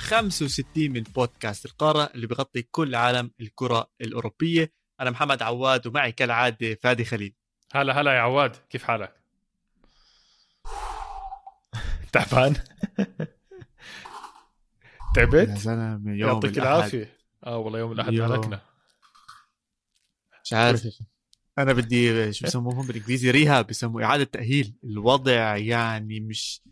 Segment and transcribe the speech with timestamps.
[0.00, 4.72] 65 من بودكاست القارة اللي بغطي كل عالم الكرة الأوروبية.
[5.00, 7.34] أنا محمد عواد ومعي كالعادة فادي خليل.
[7.72, 8.56] هلا هلا يا عواد.
[8.70, 9.16] كيف حالك؟
[12.12, 12.54] تعبان؟
[15.14, 16.76] تعبت؟ يا زلمه يوم يعطيك الأحد.
[16.76, 17.16] العافية.
[17.46, 18.32] آه والله يوم الأحد يوم.
[18.32, 18.60] هلكنا
[20.44, 20.88] مش عارف
[21.58, 24.74] أنا بدي شو بسموهم بالإنجليزي؟ ريهاب بسموه إعادة تأهيل.
[24.84, 26.62] الوضع يعني مش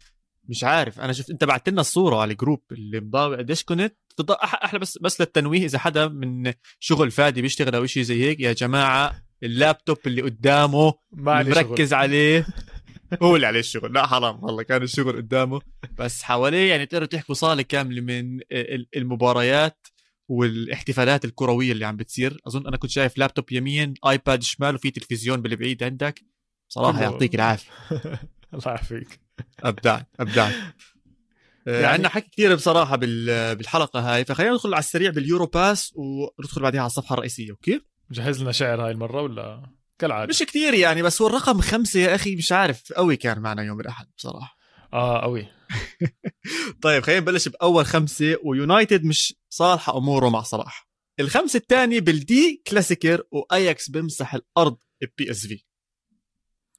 [0.48, 1.00] مش عارف.
[1.00, 3.94] أنا شفت أنت بعت لنا الصورة على ال group اللي مضاوع قديش كنت
[4.30, 8.52] أحلى بس بس للتنويه إذا حدا من شغل فادي بيشتغل أو شيء زي هيك يا
[8.52, 12.46] جماعة اللابتوب اللي قدامه ما علي مركز عليه.
[13.22, 13.92] هو اللي عليه الشغل.
[13.92, 15.60] لا حرام والله كان الشغل قدامه.
[15.98, 19.86] بس حواليه يعني تقدروا تحكوا صالة كاملة من ال- المباريات
[20.28, 22.40] والاحتفالات الكروية اللي عم بتصير.
[22.46, 26.20] أظن أنا كنت شايف لابتوب يمين iPad شمال وفي تلفزيون بالبعيد عندك.
[26.68, 27.02] صراحة.
[27.02, 27.70] يعطيك العافية.
[28.54, 29.20] الله يعافيك.
[29.60, 35.10] ابداع ابداع يعني يعني- عندنا حكي كثير بصراحة بال- بالحلقة هاي فخلينا ندخل على السريع
[35.10, 40.28] باليورو باس وندخل بعدها على الصفحة الرئيسية okay؟ جهز لنا شعر هاي المرة ولا؟ كالعادة.
[40.28, 43.80] مش كثير يعني بس هو الرقم خمسة يا أخي مش عارف قوي كان معنا يوم
[43.80, 44.56] الأحد بصراحة.
[44.92, 45.46] آه قوي.
[46.82, 50.88] طيب خلينا نبلش بأول خمسة ويونايتد مش صالحه أموره مع صلاح.
[51.20, 54.76] الخمسة الثاني بال De Klassieker وأياكس بمسح الأرض
[55.18, 55.64] PSV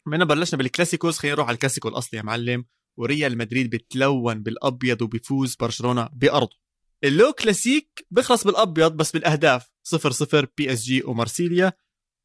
[0.08, 2.66] من بلشنا بالكلاسيكوس خلينا نروح على الكلاسيكو الأصلي يا معلم.
[2.98, 6.58] وريال مدريد بتلون بالأبيض وبيفوز برشلونة بأرضه.
[7.04, 9.72] ال Le Classique بيخلص بالأبيض بس بالأهداف.
[9.84, 11.74] 0 0 PSG ومارسيليا.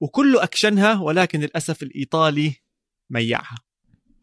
[0.02, 2.55] وكله أكشنها ولكن للأسف الإيطالي
[3.11, 3.56] ميعها.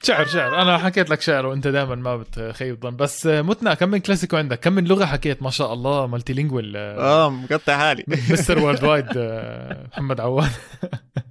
[0.03, 0.61] شعر شعر.
[0.61, 2.95] أنا حكيت لك شعر وأنت دائما ما بتخيب ظن.
[2.95, 7.29] بس متنا كم من كلاسيكو عندك؟ كم من لغة حكيت؟ ما شاء الله multilingual آه
[7.29, 8.59] مقطع حالي Mr.
[8.59, 10.51] Worldwide آه، محمد عواد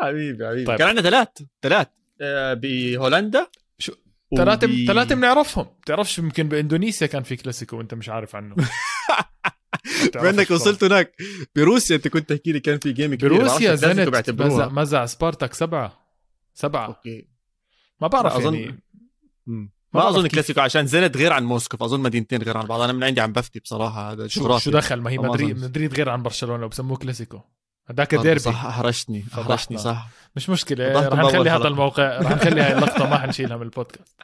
[0.00, 0.64] حبيبي حبيبي.
[0.64, 0.78] طيب.
[0.78, 1.28] كان عندنا ثلاث
[1.62, 1.86] ثلاث
[2.20, 3.46] آه، بهولندا.
[3.78, 3.92] شو-
[4.36, 5.66] ثلاثة ثلاثة بنعرفهم.
[5.82, 8.54] بتعرفش يمكن بإندونيسيا كان في كلاسيكو وأنت مش عارف عنه.
[10.14, 11.16] بما انك وصلت هناك.
[11.56, 13.34] بروسيا أنت كنت تحكي لي كان في game كبير.
[13.34, 14.30] بروسيا زنت.
[14.40, 16.06] مزع, مزع سبارتاك سبعة.
[16.54, 16.86] سبعة.
[16.86, 17.28] أوكي.
[18.00, 18.80] ما بعرف أظن- يعني.
[19.46, 20.26] ما ما أظن.
[20.26, 22.80] كلاسيكو عشان زنت غير عن موسكو فأظن مدينتين غير عن بعض.
[22.80, 24.58] أنا من عندي عم بفتي بصراحة هذا شو.
[24.58, 25.64] شو دخل؟ ما هي مدريد.
[25.64, 27.40] مدريد غير عن برشلونة وبسموه كلاسيكو.
[27.90, 28.38] هذاك ديربي.
[28.38, 29.24] صح احرجتني.
[29.34, 30.08] احرجتني صح.
[30.36, 31.68] مش مشكلة فضحتم رح نخلي هذا.
[31.68, 34.22] الموقع رح نخلي هاي اللقطة ما حنشيلها من البودكاست.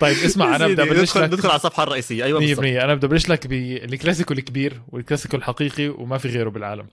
[0.00, 1.32] طيب اسمع أنا بدي أبلش لك.
[1.32, 2.24] ندخل على الصفحة الرئيسية.
[2.24, 2.64] أيوه 100% بالضبط.
[2.64, 6.88] أنا بدي أبلش لك بالكلاسيكو الكبير والكلاسيكو الحقيقي وما في غيره بالعالم.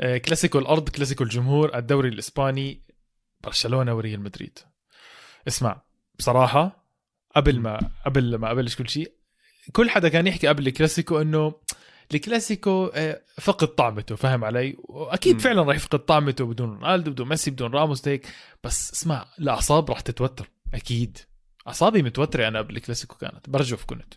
[0.00, 2.82] آه، كلاسيكو الأرض كلاسيكو الجمهور الدوري الإسباني
[3.44, 4.58] برشلونة وريال مدريد.
[5.48, 5.82] اسمع
[6.18, 6.84] بصراحة
[7.36, 9.12] قبل ما قبل ما أبلش كل شيء
[9.72, 11.54] كل حدا كان يحكي قبل الكلاسيكو إنه
[12.14, 15.40] الكلاسيكو آه، فقد طعمته فاهم علي؟ وأكيد مم.
[15.40, 18.26] فعلا راح يفقد طعمته بدون رونالدو بدون ميسي بدون راموس هيك.
[18.64, 21.18] بس اسمع الاعصاب راح تتوتر أكيد.
[21.66, 24.14] أعصابي متوترة أنا قبل الكلاسيكو كانت برجف كنت.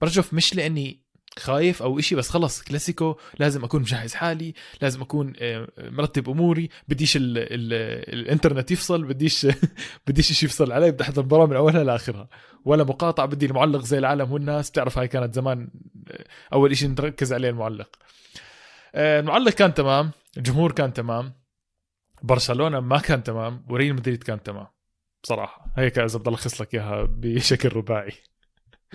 [0.00, 1.05] برجف مش لأني
[1.38, 6.68] خايف أو إشي بس خلص كلاسيكو لازم أكون مجهز حالي لازم أكون آه، مرتب أموري
[6.88, 7.72] بديش ال ال
[8.14, 9.46] الإنترنت يفصل بديش
[10.06, 12.28] بديش شيء يفصل علي بدي أحضر المباراه من أولها لاخرها
[12.64, 15.68] ولا مقاطع بدي المعلق زي العالم والناس بتعرف هاي كانت زمان
[16.10, 17.88] آه، أول إشي نركز عليه المعلق.
[18.94, 21.32] آه، المعلق كان تمام الجمهور كان تمام
[22.22, 24.66] برشلونة ما كان تمام وريال مدريد كان تمام
[25.22, 25.72] بصراحة.
[25.76, 28.12] هيك إذا بدي ألخص لك إياها بشكل رباعي.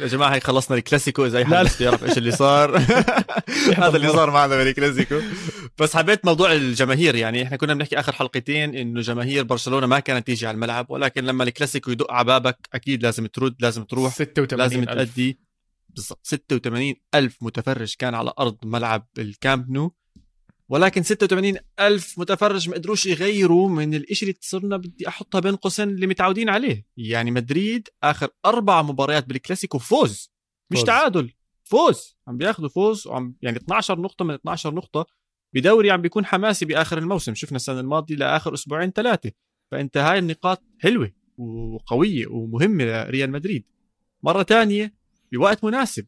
[0.02, 1.26] يا جماعة هيك خلصنا الكلاسيكو.
[1.26, 2.78] إذا أي حد يعرف إيش اللي صار.
[3.82, 5.20] هذا اللي صار معنا بالكلاسيكو
[5.80, 7.16] بس حبيت موضوع الجماهير.
[7.16, 11.24] يعني إحنا كنا بنحكي آخر حلقتين إنه جماهير برشلونة ما كانت تيجي على الملعب ولكن
[11.26, 14.84] لما الكلاسيكو يدق على بابك أكيد لازم ترد لازم تروح 86 لازم.
[14.84, 15.40] تأدي.
[15.90, 16.20] بالضبط.
[16.24, 19.96] 86 ألف متفرج كان على أرض ملعب الكامب نو.
[20.72, 25.90] ولكن 86 ألف متفرج ما قدروش يغيروا من الإشي اللي صرنا بدي أحطها بين قوسين
[25.90, 26.86] اللي متعودين عليه.
[26.98, 30.32] يعني مدريد آخر أربع مباريات بالكلاسيكو فوز.
[30.72, 30.88] مش فوز.
[30.88, 31.34] تعادل
[31.64, 32.18] فوز.
[32.28, 35.06] عم بياخذوا فوز وعم يعني 12 نقطة من 12 نقطة
[35.54, 37.36] بدوري عم بيكون حماسي بآخر الموسم.
[37.36, 39.32] شفنا السنة الماضية لآخر أسبوعين ثلاثة.
[39.72, 43.66] فأنت هاي النقاط حلوة وقوية ومهمة لريال مدريد.
[44.24, 44.94] مرة تانية
[45.32, 46.06] بوقت مناسب.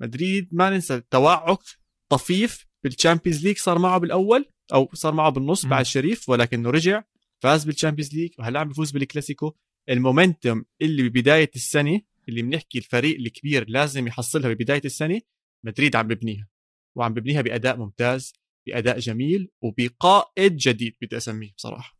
[0.00, 1.60] مدريد ما ننسى توعك
[2.08, 5.66] طفيف بال Champions League صار معه بالأول أو صار معه بالنص.
[5.66, 7.02] بعد شريف ولكنه رجع
[7.42, 9.54] فاز بال Champions League وهلا عم بيفوز بالكلاسيكو
[9.88, 15.20] ال momentum اللي ببداية السنة اللي بنحكي الفريق الكبير لازم يحصلها ببداية السنة
[15.64, 16.48] مدريد عم ببنيها
[16.96, 18.32] وعم ببنيها بأداء ممتاز
[18.66, 21.98] بأداء جميل وبقائد جديد بدي أسميه بصراحة.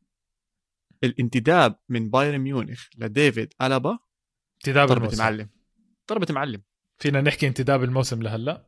[1.05, 3.99] الانتداب من بايرن ميونخ لديفيد ألابا
[4.57, 5.19] انتداب الموسم.
[5.19, 5.51] معلم.
[6.11, 6.63] ضربة معلم.
[6.99, 8.67] فينا نحكي انتداب الموسم لهلأ؟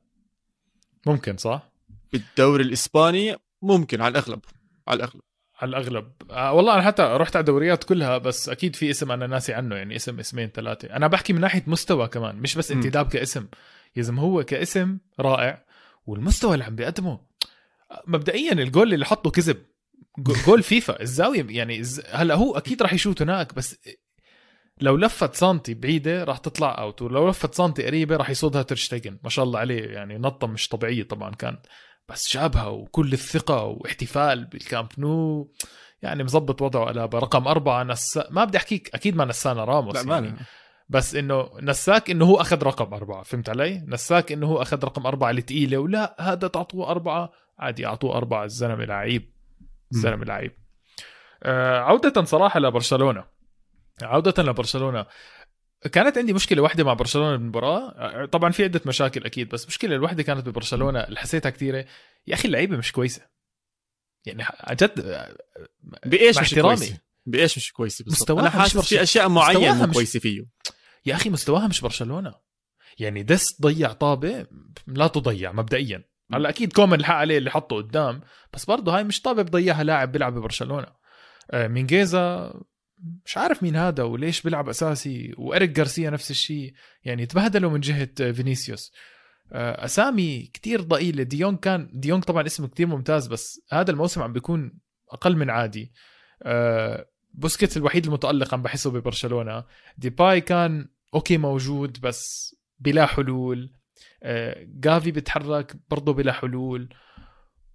[1.06, 1.69] ممكن صح؟
[2.12, 4.40] بالدوري الإسباني ممكن على الأغلب
[4.88, 5.22] على الأغلب.
[5.60, 6.12] على الأغلب.
[6.30, 9.76] آه والله أنا حتى رحت على الدوريات كلها بس أكيد في اسم أنا ناسي عنه
[9.76, 10.96] يعني اسم اسمين ثلاثة.
[10.96, 12.70] أنا بحكي من ناحية مستوى كمان مش بس.
[12.72, 13.46] انتداب كاسم.
[13.96, 15.64] يا هو كاسم رائع
[16.06, 17.20] والمستوى اللي عم بيقدمه
[18.06, 19.62] مبدئيا الجول اللي حطه كذب.
[20.18, 23.76] جو- جول فيفا الزاوية يعني هلا هو أكيد راح يشوت هناك بس
[24.80, 29.30] لو لفت سانتي بعيدة راح تطلع أوت ولو لفت سانتي قريبة راح يصودها ترشتجن ما
[29.30, 31.60] شاء الله عليه يعني نطة مش طبيعية طبعا كانت
[32.10, 35.50] بس جابها وكل الثقة واحتفال بالكامب نو
[36.02, 40.14] يعني مزبط وضعه قلابه رقم أربعة نسا ما بدي أحكيك أكيد ما نسانا راموس لا
[40.14, 40.36] يعني.
[40.88, 45.06] بس إنه نساك إنه هو أخذ رقم أربعة فهمت علي؟ نساك إنه هو أخذ رقم
[45.06, 49.32] أربعة الثقيله ولا هذا تعطوه أربعة؟ عادي أعطوه أربعة الزلمة لعيب
[49.92, 50.52] الزلمة لعيب.
[51.42, 53.24] آه عودة صراحة لبرشلونة.
[54.02, 55.06] عودة لبرشلونة.
[55.92, 58.24] كانت عندي مشكلة واحدة مع برشلونة بالمباراة.
[58.26, 61.84] طبعا في عدة مشاكل أكيد بس مشكلة الوحدة كانت ببرشلونة اللي حسيتها كثيره
[62.26, 63.22] يا أخي اللعيبة مش كويسة.
[64.26, 65.26] يعني عن جد
[66.04, 66.96] بإيش مع مش احترامي.
[67.26, 69.02] بإيش مش كويسة بالضبط؟ مستواها أنا مش حاسس في.
[69.02, 70.46] أشياء معينة مش- كويسة فيه.
[71.06, 72.34] يا أخي مستواها مش برشلونة.
[72.98, 74.46] يعني ديست ضيع طابة
[74.86, 76.04] لا تضيع مبدئيا.
[76.32, 78.20] هلأ أكيد كومان الحق عليه اللي حطه قدام
[78.54, 80.86] بس برضه هاي مش طابة بضيعها لاعب بيلعب ببرشلونة.
[81.50, 82.54] آه، مينجيزا
[83.24, 86.74] مش عارف مين هذا وليش بيلعب أساسي وإريك جارسيا نفس الشيء.
[87.04, 88.92] يعني تبهدلوا من جهة آه، فينيسيوس.
[89.52, 94.32] آه، أسامي كتير ضئيله ديونج كان ديونج طبعا اسمه كتير ممتاز بس هذا الموسم عم
[94.32, 94.78] بيكون
[95.10, 95.92] أقل من عادي.
[96.42, 99.64] آه، بوسكيتس الوحيد المتألق عم بحسه ببرشلونة.
[99.98, 103.72] ديباي كان أوكي موجود بس بلا حلول.
[104.64, 106.94] جافي بيتحرك برضه بلا حلول.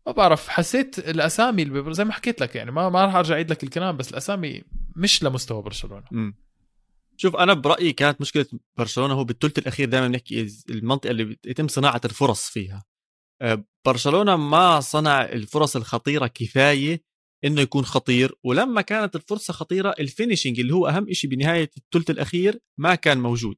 [0.07, 3.63] ما بعرف حسيت الأسامي زي ما حكيت لك يعني ما ما راح أرجع أعيد لك
[3.63, 4.63] الكلام بس الأسامي
[4.96, 6.06] مش لمستوى برشلونة.
[6.12, 6.36] مم.
[7.18, 8.46] شوف أنا برأيي كانت مشكلة
[8.78, 12.84] برشلونة هو بالثلث الأخير دائما بنحكي المنطقة اللي يتم صناعة الفرص فيها.
[13.42, 17.04] آه، برشلونة ما صنع الفرص الخطيرة كفاية
[17.46, 22.10] إنه يكون خطير ولما كانت الفرصة خطيرة ال finishing اللي هو أهم شيء بنهاية الثلث
[22.10, 23.56] الأخير ما كان موجود.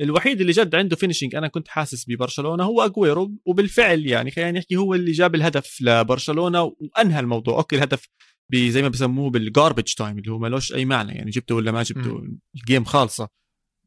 [0.00, 4.76] الوحيد اللي جد عنده finishing أنا كنت حاسس ببرشلونة هو اجويرو وبالفعل يعني خلينا نحكي
[4.76, 7.58] هو اللي جاب الهدف لبرشلونة وأنهى الموضوع.
[7.58, 8.08] أوكي الهدف
[8.54, 11.82] زي ما بسموه بال garbage time اللي هو ملوش أي معنى يعني جبته ولا ما
[11.82, 12.22] جبته
[12.56, 13.28] ال game خالصة.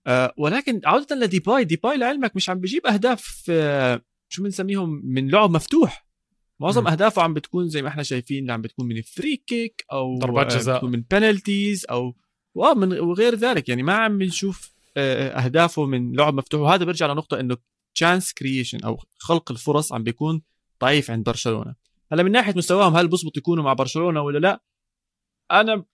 [0.08, 5.52] آه ولكن عودة لديباي ديباي لعلمك مش عم بيجيب أهداف آه شو بنسميهم من لعب
[5.52, 6.10] مفتوح.
[6.60, 6.88] معظم مم.
[6.88, 10.52] أهدافه عم بتكون زي ما إحنا شايفين عم بتكون من ال free kick أو ضربات
[10.54, 10.86] آه، جزاء.
[10.86, 12.16] من penalties أو
[12.58, 13.70] آه، من وغير ذلك.
[13.70, 16.62] يعني ما عم بنشوف آه، أهدافه من لعب مفتوح.
[16.62, 17.58] وهذا بيرجع لنقطة إنه
[17.96, 20.42] chance creation أو خلق الفرص عم بيكون
[20.82, 21.76] ضعيف عند برشلونة.
[22.12, 24.64] هلا من ناحية مستواهم هل بزبط يكونوا مع برشلونة ولا لا؟
[25.52, 25.86] أنا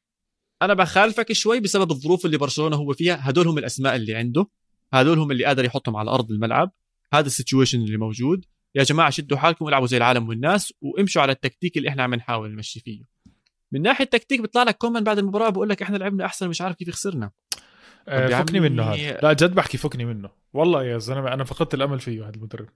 [0.61, 3.29] أنا بخالفك شوي بسبب الظروف اللي برشلونة هو فيها.
[3.29, 4.47] هدول هم الأسماء اللي عنده.
[4.93, 6.71] هدول هم اللي قادر يحطهم على أرض الملعب.
[7.13, 8.45] هذا ال situation اللي موجود.
[8.75, 12.51] يا جماعة شدوا حالكم والعبوا زي العالم والناس وامشوا على التكتيك اللي إحنا عم نحاول
[12.51, 13.03] نمشي فيه.
[13.71, 16.75] من ناحية التكتيك بيطلع لك كومان بعد المباراة بقول لك إحنا لعبنا أحسن مش عارف
[16.75, 17.31] كيف خسرنا.
[18.07, 19.19] آه، فكني منه هذا.
[19.23, 20.29] لا جد بحكي فكني منه.
[20.53, 22.69] والله يا زلمة أنا فقدت الأمل فيه هذا المدرب.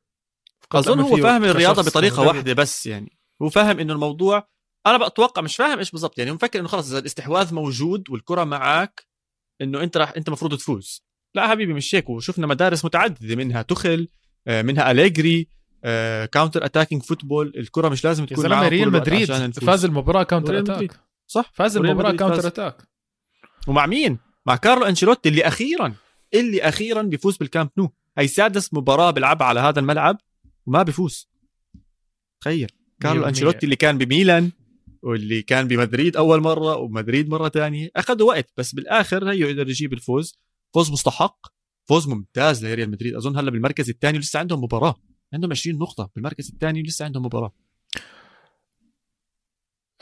[0.72, 2.28] أظن هو فاهم الرياضة بطريقة.
[2.28, 3.19] واحدة بس يعني.
[3.42, 4.48] هو فاهم إنه الموضوع
[4.88, 9.08] أنا بتوقع مش فاهم إيش بالضبط يعني مفكر إنه خلص إذا الاستحواذ موجود والكرة معك
[9.62, 11.04] إنه أنت راح أنت المفروض تفوز.
[11.36, 14.08] لا حبيبي مش هيك وشفنا مدارس متعددة منها توخيل
[14.48, 15.48] آه، منها أليجري
[16.32, 19.32] counter attacking football الكرة مش لازم تكون معها ريال مدريد.
[19.66, 20.60] فاز المباراة counter.
[20.60, 22.12] attack صح؟ فاز المباراة.
[22.12, 22.88] counter attack
[23.68, 25.96] ومع مين؟ مع كارلو أنشيلوتي اللي أخيرا
[26.34, 30.18] اللي أخيرا بيفوز بالكامب نو هي سادس مباراة بيلعبها على هذا الملعب
[30.66, 31.30] وما بيفوز.
[32.42, 32.72] تخيل.
[33.02, 33.28] كارلو 100%.
[33.28, 34.52] أنشيلوتي اللي كان بميلان
[35.04, 37.90] واللي كان بمدريد أول مرة ومدريد مرة تانية.
[37.96, 40.40] أخذوا وقت بس بالآخر هيو قدر يجيب الفوز.
[40.74, 41.48] فوز مستحق
[41.90, 43.16] فوز ممتاز لريال مدريد.
[43.16, 44.96] أظن هلا بالمركز الثاني ولسه عندهم مباراة.
[45.34, 47.54] عندهم 20 نقطة بالمركز الثاني ولسه عندهم مباراة.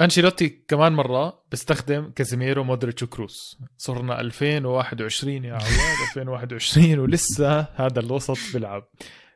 [0.01, 3.57] أنشيلوتي كمان مرة بيستخدم كازيميرو مودريتش وكروس.
[3.77, 8.89] صرنا 2021 يا عواد 2021 ولسه هذا الوسط بيلعب.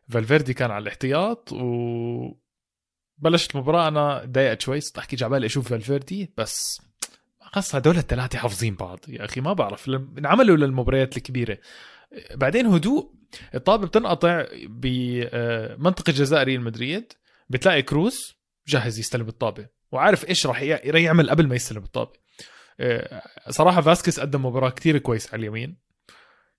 [0.09, 2.40] فالفيردي كان على الاحتياط و
[3.21, 6.81] بلشت المباراة أنا تضايقت شوي صرت أحكي جعبالي أشوف فالفيردي بس
[7.39, 8.99] خلص هدول الثلاثة حافظين بعض.
[9.07, 11.57] يا أخي ما بعرف انعملوا للمباريات الكبيرة.
[12.33, 13.13] بعدين هدوء
[13.55, 17.13] الطابة بتنقطع بمنطقة جزاء ريال مدريد
[17.49, 18.35] بتلاقي كروس
[18.67, 19.67] جاهز يستلم الطابة.
[19.91, 22.11] وعارف إيش راح يع- يعمل قبل ما يستلم الطابة.
[22.79, 25.77] آه، صراحة فاسكيز قدم مباراة كتير كويس على اليمين.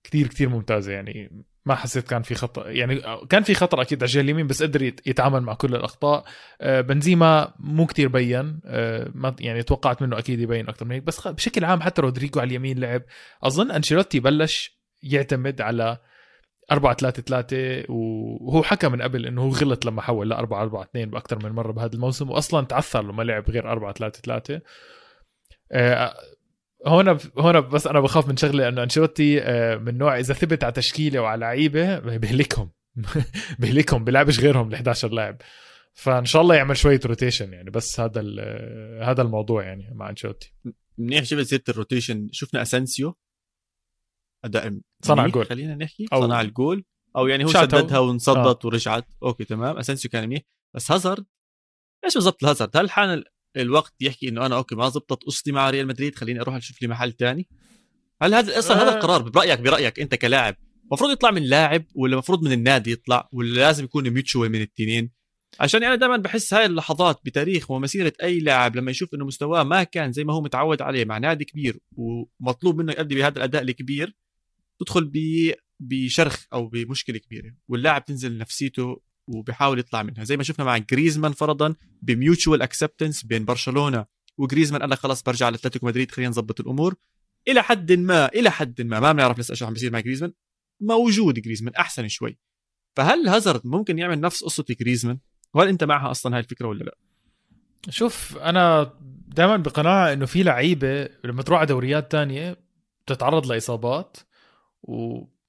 [0.03, 1.45] كتير كتير ممتازة يعني.
[1.65, 2.69] ما حسيت كان في خطأ.
[2.69, 6.23] يعني كان في خطر أكيد على الجهة اليمين بس قدر يت- يتعامل مع كل الأخطاء.
[6.61, 8.59] آه، بنزيما مو كتير بين.
[8.65, 11.03] آه، ما يعني توقعت منه أكيد يبين أكتر من هيك.
[11.03, 13.01] بس بشكل عام حتى رودريجو على اليمين لعب.
[13.43, 15.97] أظن أنشيلوتي بلش يعتمد على
[16.71, 20.83] 4 3 3 وهو حكى من قبل إنه هو غلط لما حول ل 4 4
[20.83, 24.61] 2 باكثر من مرة بهذا الموسم واصلا تعثر لما لعب غير 4 3 3
[25.71, 26.13] آه،
[26.85, 30.73] هون هون بس أنا بخاف من شغلة إنه أنشيلوتي آه، من نوع إذا ثبت على
[30.73, 32.71] تشكيلة وعلى لعيبة بهلكهم.
[33.59, 35.37] بهلكهم بيلعبش غيرهم ال 11 لاعب.
[35.93, 38.21] فإن شاء الله يعمل شوية rotation يعني بس هذا
[39.03, 40.53] هذا الموضوع يعني مع أنشيلوتي.
[40.97, 43.17] منيح شفت سيرة ال rotation شفنا اسنسيو
[44.45, 46.05] أداء صنع جول خلينا نحكي.
[46.13, 46.83] أو صنع الجول.
[47.15, 47.47] أو يعني هو.
[47.49, 49.05] سددها وانصدت ورجعت.
[49.23, 49.77] okay تمام.
[49.77, 50.41] اسنسيو كان منيح.
[50.75, 51.25] بس هازارد
[52.05, 53.25] إيش بالضبط الهازارد هل حان ال-
[53.57, 56.87] الوقت يحكي إنه أنا okay ما زبطت قصتي مع ريال مدريد خليني أروح أشوف لي
[56.87, 57.47] محل تاني.
[58.21, 58.95] هل هذا أصلا هذا آه.
[58.95, 60.55] القرار؟ برأيك برأيك أنت كلاعب
[60.85, 65.11] المفروض يطلع من لاعب ولا المفروض من النادي يطلع ولا لازم يكون mutual من التنين؟
[65.59, 69.83] عشان أنا دائما بحس هاي اللحظات بتاريخ ومسيرة أي لاعب لما يشوف إنه مستواه ما
[69.83, 74.15] كان زي ما هو متعود عليه مع نادي كبير ومطلوب منه يؤدي بهذا الأداء الكبير
[74.79, 75.17] تدخل ب
[75.79, 80.23] بشرخ أو بمشكلة كبيرة واللاعب تنزل نفسيته وبيحاول يطلع منها.
[80.23, 84.05] زي ما شفنا مع جريزمان فرضا ب mutual acceptance بين برشلونة
[84.37, 86.95] وجريزمان قال لك خلاص برجع على اتلتيكو مدريد خلينا نظبط الأمور.
[87.47, 90.33] إلى حد ما إلى حد ما ما بنعرف لسه شو عم بيصير مع جريزمان.
[90.81, 92.37] موجود جريزمان أحسن شوي.
[92.95, 95.19] فهل هازارد ممكن يعمل نفس قصة جريزمان؟
[95.53, 96.97] وهل أنت معها أصلا هاي الفكرة ولا لا؟
[97.89, 98.93] شوف أنا
[99.27, 102.57] دائما بقناعه إنه في لعيبة لما تروح على دوريات تانية
[103.05, 104.17] بتتعرض لإصابات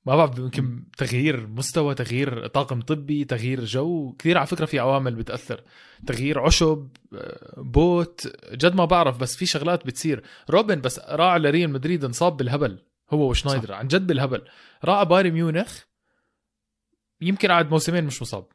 [0.07, 4.13] وما بعرف يمكن تغيير مستوى تغيير طاقم طبي تغيير جو.
[4.19, 5.63] كثير على فكرة في عوامل بتأثر.
[6.07, 10.23] تغيير عشب آه، but جد ما بعرف بس في شغلات بتصير.
[10.51, 12.79] روبن بس راح لريال مدريد انصاب بالهبل.
[13.11, 14.43] هو وشنايدر عن جد بالهبل.
[14.85, 15.81] راح بايرن ميونخ
[17.21, 18.47] يمكن قعد موسمين مش مصاب.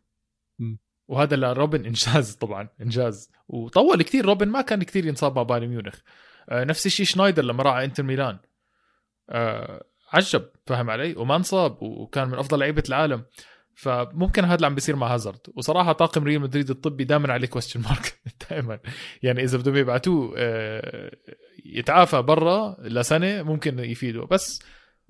[1.08, 3.32] وهذا لروبن إنجاز طبعا إنجاز.
[3.48, 6.00] وطول كثير روبن ما كان كثير ينصاب مع بايرن ميونخ.
[6.50, 8.40] آه، نفس الشيء شنايدر لما راح إنتر ميلان.
[9.30, 13.24] آه، عجب فاهم علي؟ وما انصاب وكان من أفضل لعيبة العالم.
[13.76, 15.40] فممكن هذا اللي عم بيصير مع هازارد.
[15.56, 18.80] وصراحة طاقم ريال مدريد الطبي دائما عليه question mark دائما
[19.24, 21.12] يعني إذا بدهم يبعتوه آه،
[21.66, 24.64] يتعافى برا لسنة ممكن يفيده بس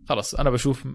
[0.09, 0.87] خلص أنا بشوف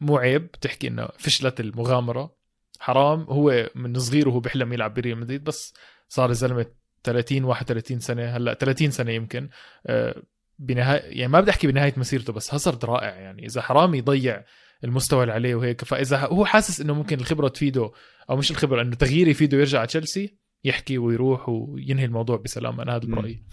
[0.00, 2.38] مو عيب تحكي إنه فشلت المغامرة.
[2.80, 3.22] حرام.
[3.22, 5.74] هو من صغير وهو بيحلم يلعب بريال مدريد بس
[6.08, 6.66] صار الزلمه
[7.04, 9.48] 30 31 سنة هلأ 30 سنة يمكن.
[9.86, 10.22] آه،
[10.58, 13.46] بنهايه يعني ما بدي أحكي بنهاية مسيرته بس هازارد رائع يعني.
[13.46, 14.44] إذا حرام يضيع
[14.84, 17.90] المستوى اللي عليه وهيك فإذا هو حاسس إنه ممكن الخبرة تفيده
[18.30, 22.96] أو مش الخبرة إنه تغيير يفيده يرجع على تشيلسي يحكي ويروح وينهي الموضوع بسلام أنا
[22.96, 23.06] هذا.
[23.06, 23.44] برأيي.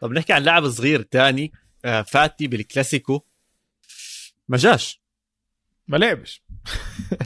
[0.00, 1.52] طب نحكي عن لاعب صغير تاني
[1.84, 3.20] آه، فاتي بالكلاسيكو.
[4.48, 5.02] ما جاش.
[5.88, 6.42] ما لعبش.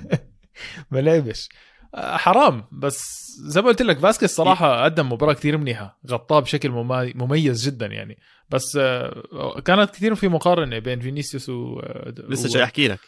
[0.91, 1.49] ما لعبش.
[1.95, 6.71] حرام بس زي ما قلت لك فاسكيز صراحة قدم مباراة كثير منيحة غطاه بشكل
[7.15, 8.19] مميز جدا يعني.
[8.51, 12.99] بس آه، كانت كثير في مقارنة بين فينيسيوس و آه، لسه جاي أحكي لك.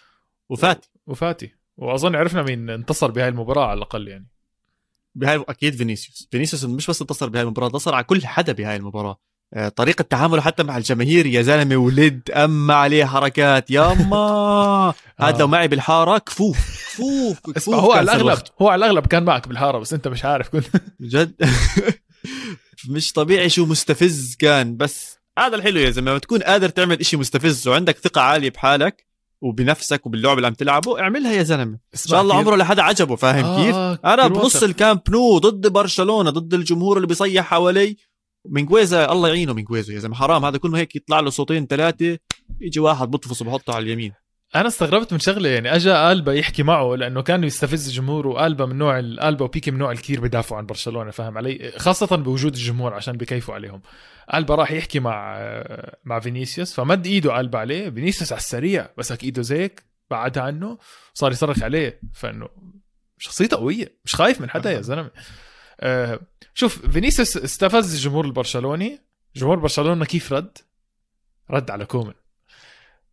[0.48, 0.90] وفاتي.
[1.06, 1.54] وفاتي.
[1.76, 4.28] وأظن عرفنا مين انتصر بهاي المباراة على الأقل يعني.
[5.14, 6.28] بهاي أكيد فينيسيوس.
[6.30, 9.20] فينيسيوس مش بس انتصر بهاي المباراة انتصر على كل حدا بهاي المباراة.
[9.76, 15.68] طريقة تعامله حتى مع الجماهير يا زلمة ولد أما عليه حركات ياما هذا لو معي
[15.68, 16.58] بالحارة كفوف
[16.92, 18.52] كفوف كفوف اسمع هو على الأغلب صرخت.
[18.62, 20.48] هو على الأغلب كان معك بالحارة بس أنت مش عارف.
[20.48, 20.64] كنت
[21.00, 21.34] جد؟
[22.88, 27.16] مش طبيعي شو مستفز كان بس هذا الحلو يا زلمة لما تكون قادر تعمل إشي
[27.16, 29.06] مستفز وعندك ثقة عالية بحالك
[29.40, 31.78] وبنفسك وباللعب اللي عم تلعبه اعملها يا زلمة.
[31.94, 34.62] إن شاء الله عمره لحدا عجبه فاهم آه، كيف؟ آه، أنا بنص.
[34.62, 37.96] الكامب نو ضد برشلونة ضد الجمهور اللي بيصيح حوالي
[38.46, 40.14] مينجويزا الله يعينه مينجويزا يا زلمة.
[40.14, 40.44] حرام.
[40.44, 42.18] هذا كله هيك يطلع له صوتين ثلاثة
[42.60, 44.12] يجي واحد بطفص وبحطه على اليمين.
[44.54, 45.74] أنا استغربت من شغلة يعني.
[45.76, 49.92] اجى ألبا يحكي معه لأنه كان يستفز الجمهور والبا من نوع ألبا وبيكي من نوع
[49.92, 53.82] الكثير بدافعوا عن برشلونة فاهم علي؟ خاصة بوجود الجمهور عشان بكيفوا عليهم.
[54.34, 55.38] ألبا راح يحكي مع
[56.04, 57.90] مع فينيسيوس فمد إيده ألبا عليه.
[57.90, 60.78] فينيسيوس على السريع مسك إيده زيك بعدها عنه
[61.14, 62.00] صار يصرخ عليه.
[62.14, 62.48] فإنه
[63.18, 63.98] شخصيته قوية.
[64.04, 65.10] مش خايف من حدا يا زلمة.
[66.54, 69.00] شوف فينيسيوس استفز الجمهور البرشلوني.
[69.36, 70.58] جمهور برشلونة كيف رد؟
[71.50, 72.12] رد على كومن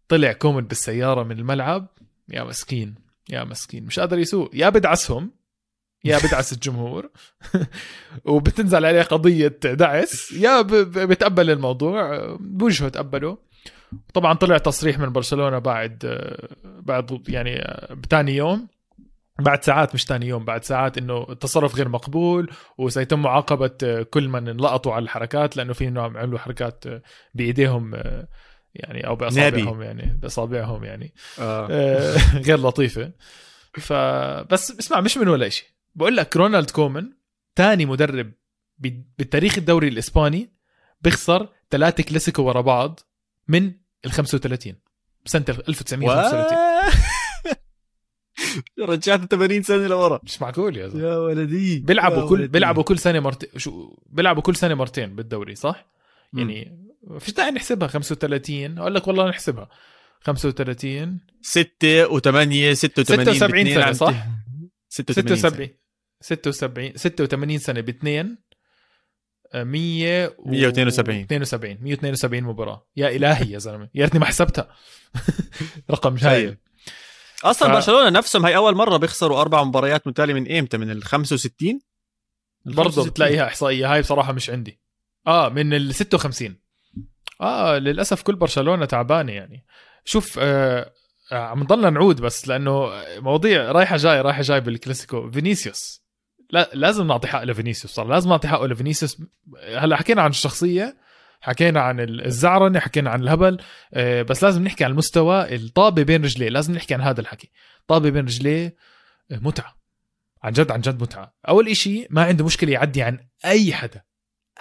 [0.07, 1.87] طلع كومن بالسيارة من الملعب.
[2.29, 2.95] يا مسكين
[3.29, 3.85] يا مسكين.
[3.85, 4.49] مش قادر يسوق.
[4.53, 5.31] يا بدعسهم.
[6.03, 7.09] يا بدعس الجمهور.
[8.25, 10.31] وبتنزل عليه قضية دعس.
[10.31, 12.25] يا بتقبل الموضوع.
[12.39, 13.37] بوجهه تقبله.
[14.13, 16.27] طبعا طلع تصريح من برشلونة بعد
[16.63, 18.67] بعد يعني بتاني يوم.
[19.43, 24.47] بعد ساعات مش تاني يوم بعد ساعات إنه التصرف غير مقبول وسيتم معاقبة كل من
[24.47, 26.83] انلقطوا على الحركات لأنه في انهم عملوا حركات
[27.33, 27.95] بإيديهم
[28.75, 31.67] يعني أو بأصابعهم يعني بأصابعهم يعني آه.
[31.71, 32.17] آه،
[32.47, 33.11] غير لطيفة.
[33.73, 37.13] فبس اسمع مش من ولا شيء بقول لك رونالد كومان
[37.55, 38.31] تاني مدرب
[38.77, 40.53] ب- بالتاريخ الدوري الإسباني
[41.01, 42.99] بيخسر ثلاثة كلاسيكو ورا بعض
[43.47, 43.71] من
[44.05, 44.75] ال 35
[45.25, 47.10] بسنه 1935
[48.79, 50.19] رجعت 80 سنه لورا.
[50.23, 51.07] مش معقول يا زلمة.
[51.07, 52.47] يا ولدي بيلعبوا كل.
[52.47, 55.91] بيلعبوا كل سنه مرتين شو بيلعبوا كل سنه مرتين بالدوري صح؟
[56.33, 59.69] يعني ما فيش داعي نحسبها 35 أقول لك والله نحسبها.
[60.21, 64.13] 35 6 و8 86 76 سنه صح؟
[64.89, 65.69] 86 76
[66.21, 68.37] 76 86 سنه باثنين.
[69.55, 72.87] 100 172 72 172 مباراة.
[72.97, 73.89] يا إلهي يا زلمة.
[73.95, 74.75] يا ريتني ما حسبتها.
[75.91, 76.57] رقم هايل
[77.43, 81.03] أصلا ف- برشلونة نفسهم هي أول مرة بيخسروا أربع مباريات متتاليه من إمتى؟ من ال
[81.03, 81.79] 65
[82.65, 83.09] برضه 65.
[83.09, 83.93] بتلاقيها إحصائية.
[83.93, 84.79] هاي بصراحة مش عندي.
[85.27, 86.55] آه من ال 56
[87.41, 89.65] آه للأسف كل برشلونة تعبانة يعني.
[90.05, 90.91] شوف آه
[91.31, 95.31] آه، عم نضلنا نعود بس لأنه مواضيع رايحة جاي رايحة جاي بالكلاسيكو.
[95.31, 96.01] فينيسيوس.
[96.49, 97.93] لا لازم نعطي حق لفينيسيوس.
[97.93, 99.17] صار لازم نعطي حقه لفينيسيوس.
[99.67, 100.97] هلأ حكينا عن الشخصية.
[101.41, 103.57] حكينا عن الزعرنة حكينا عن الهبل
[103.93, 107.51] آه، بس لازم نحكي عن المستوى الطابة بين رجليه لازم نحكي عن هذا الحكي.
[107.87, 108.75] طابة بين رجليه
[109.31, 109.81] آه، متعة
[110.43, 111.35] عن جد عن جد متعة.
[111.49, 114.01] أول إشي ما عنده مشكلة يعدي عن أي حدا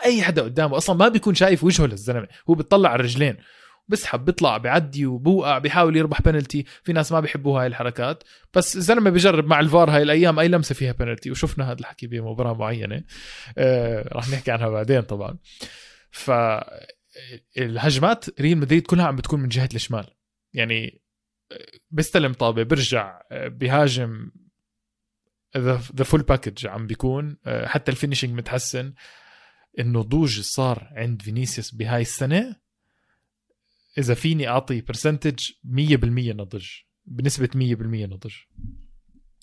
[0.04, 3.36] أي حدا قدامه أصلا ما بيكون شايف وجهه للزلمة هو بيطلع على الرجلين
[3.88, 9.10] بسحب بيطلع بيعدي وبوقع بيحاول يربح بنالتي في ناس ما بيحبوا هاي الحركات بس الزلمة
[9.10, 13.02] بيجرب مع الفار هاي الأيام أي لمسة فيها بنالتي وشفنا هذا الحكي بمباراة معينة
[13.58, 15.38] آه راح نحكي عنها بعدين طبعا.
[16.10, 16.30] ف
[17.58, 20.06] الهجمات ريال مدريد كلها عم بتكون من جهة الشمال.
[20.52, 21.02] يعني
[21.52, 24.30] آه، بيستلم طابة بيرجع بيهاجم
[25.56, 28.92] the full package عم بيكون آه، حتى ال finishing متحسن.
[29.78, 32.56] النضوج صار عند فينيسيوس بهاي السنة.
[33.98, 36.66] إذا فيني أعطي percentage 100% نضج.
[37.04, 38.34] بنسبة 100% نضج.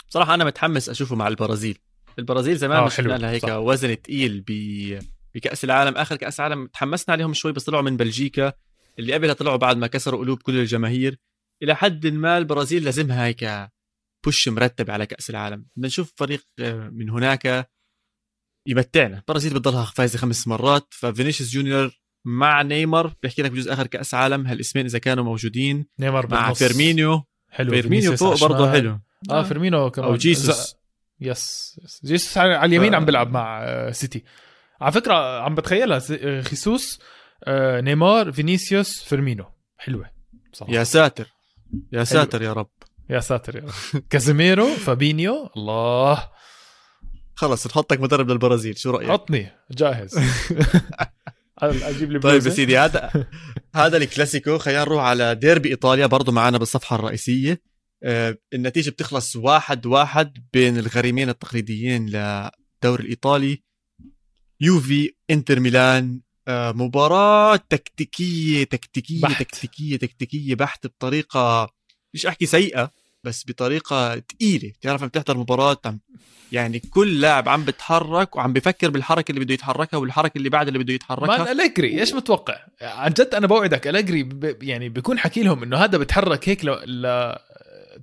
[0.09, 1.77] بصراحه أنا متحمس أشوفه مع البرازيل.
[2.19, 3.53] البرازيل زمان آه، شفنا لها هيك صح.
[3.53, 4.51] وزن تقيل ب
[5.37, 8.53] بكاس العالم آخر كأس عالم تحمسنا عليهم شوي بس طلعوا من بلجيكا
[8.99, 11.17] اللي قبلها طلعوا بعد ما كسروا قلوب كل الجماهير.
[11.63, 13.69] إلى حد ما البرازيل لازمها هيك
[14.25, 15.65] push مرتب على كأس العالم.
[15.75, 17.69] بدنا نشوف فريق آه، من هناك
[18.67, 19.17] يمتعنا.
[19.17, 24.47] البرازيل بتضلها فايزة خمس مرات ففينيسيوس جونيور مع نيمار بيحكي لك بجوز آخر كأس عالم
[24.47, 25.85] هالاسمين إذا كانوا موجودين.
[25.99, 26.57] نيمار مع بالنص.
[26.63, 27.23] فيرمينيو.
[27.49, 28.71] حلو فيرمينيو فوق برضه.
[28.71, 28.99] حلو.
[29.29, 30.07] آه فيرمينو كمان.
[30.09, 30.75] أو جيسوس.
[31.21, 32.01] yes yes.
[32.05, 34.23] جيسوس على على اليمين ف- عم بيلعب مع آه، سيتي.
[34.81, 35.99] على فكرة عم بتخيلها
[36.41, 36.99] جيسوس
[37.43, 39.45] آه، نيمار فينيسيوس فيرمينو.
[39.77, 40.09] حلوة.
[40.53, 41.27] بصراحه يا ساتر.
[41.91, 42.69] يا ساتر يا رب.
[43.09, 44.03] يا ساتر يا رب.
[44.09, 46.29] كازيميرو فابينيو الله.
[47.35, 48.77] خلص نحطك مدرب للبرازيل.
[48.77, 49.51] شو رأيك؟ عطني.
[49.71, 50.15] جاهز.
[51.61, 53.27] أجيب لي طيب يا؟ سيدي هذا
[53.75, 54.57] هذا الكلاسيكو.
[54.57, 56.05] خلينا نروح على ديربي إيطاليا.
[56.05, 57.61] برضو معنا بالصفحة الرئيسية.
[58.03, 63.63] آه، النتيجة بتخلص واحد واحد بين الغريمين التقليديين للدوري الإيطالي.
[64.61, 69.43] يوفي إنتر ميلان آه، مباراة تكتيكية تكتيكية بحت.
[69.43, 71.69] تكتيكية تكتيكية بحت بطريقة
[72.13, 72.91] مش أحكي سيئة
[73.23, 75.99] بس بطريقة تقيلة بتعرف لما تحضر مباراة عم
[76.51, 80.79] يعني كل لاعب عم بتحرك وعم بفكر بالحركة اللي بده يتحركها والحركة اللي بعد اللي
[80.79, 84.63] بده يتحركها مان أليجري إيش متوقع؟ عن جد أنا بوعدك أليجري ب...
[84.63, 86.69] يعني بيكون حكي لهم إنه هذا بتحرك هيك ل...
[86.69, 87.35] ل...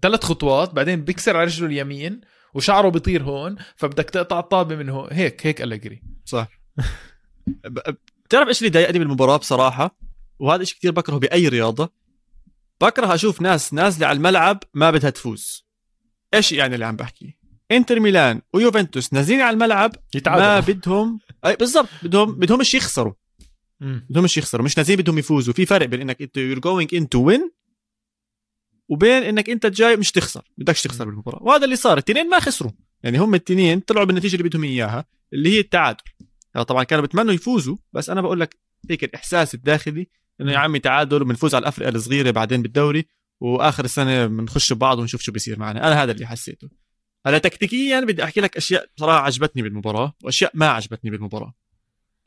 [0.02, 2.20] ثلاث خطوات بعدين بيكسر على رجله اليمين
[2.54, 5.08] وشعره بيطير هون فبدك تقطع الطابة من هون.
[5.12, 6.48] هيك هيك أليجري صح.
[8.24, 9.98] بتعرف إيش اللي ضايقني بالمباراة بصراحة؟
[10.38, 11.92] وهذا الشيء كثير بكرهه بأي رياضة.
[12.80, 15.66] بكره أشوف ناس نازله على الملعب ما بدها تفوز.
[16.34, 17.38] إيش يعني اللي عم بحكي؟
[17.72, 23.12] إنتر ميلان ويوفنتوس نازلين على الملعب ما يتعادلوا بدهم أي بالضبط بدهم بدهم مش يخسروا.
[23.80, 25.54] بدهم مش يخسروا مش نازلين بدهم يفوزوا.
[25.54, 27.50] في فرق بين إنك انت you're going in to win
[28.88, 31.42] وبين إنك أنت جاي مش تخسر بدكش تخسر بالمباراة.
[31.42, 32.72] وهذا اللي صار الاثنين ما خسروا.
[33.02, 36.02] يعني هم الاثنين طلعوا بالنتيجة اللي بدهم إياها اللي هي التعادل.
[36.54, 38.56] يعني طبعا كانوا بتمنوا يفوزوا بس أنا بقول لك
[38.90, 40.08] هيك الإحساس الداخلي
[40.40, 43.06] إنه يا عمي تعادل وبنفوز على الافرقه الصغيرة بعدين بالدوري
[43.40, 45.86] وآخر السنة بنخش ببعض ونشوف شو بيصير معنا.
[45.86, 46.70] أنا هذا اللي حسيته.
[47.26, 51.54] هلا تكتيكيا بدي أحكي لك أشياء بصراحة عجبتني بالمباراة وأشياء ما عجبتني بالمباراة.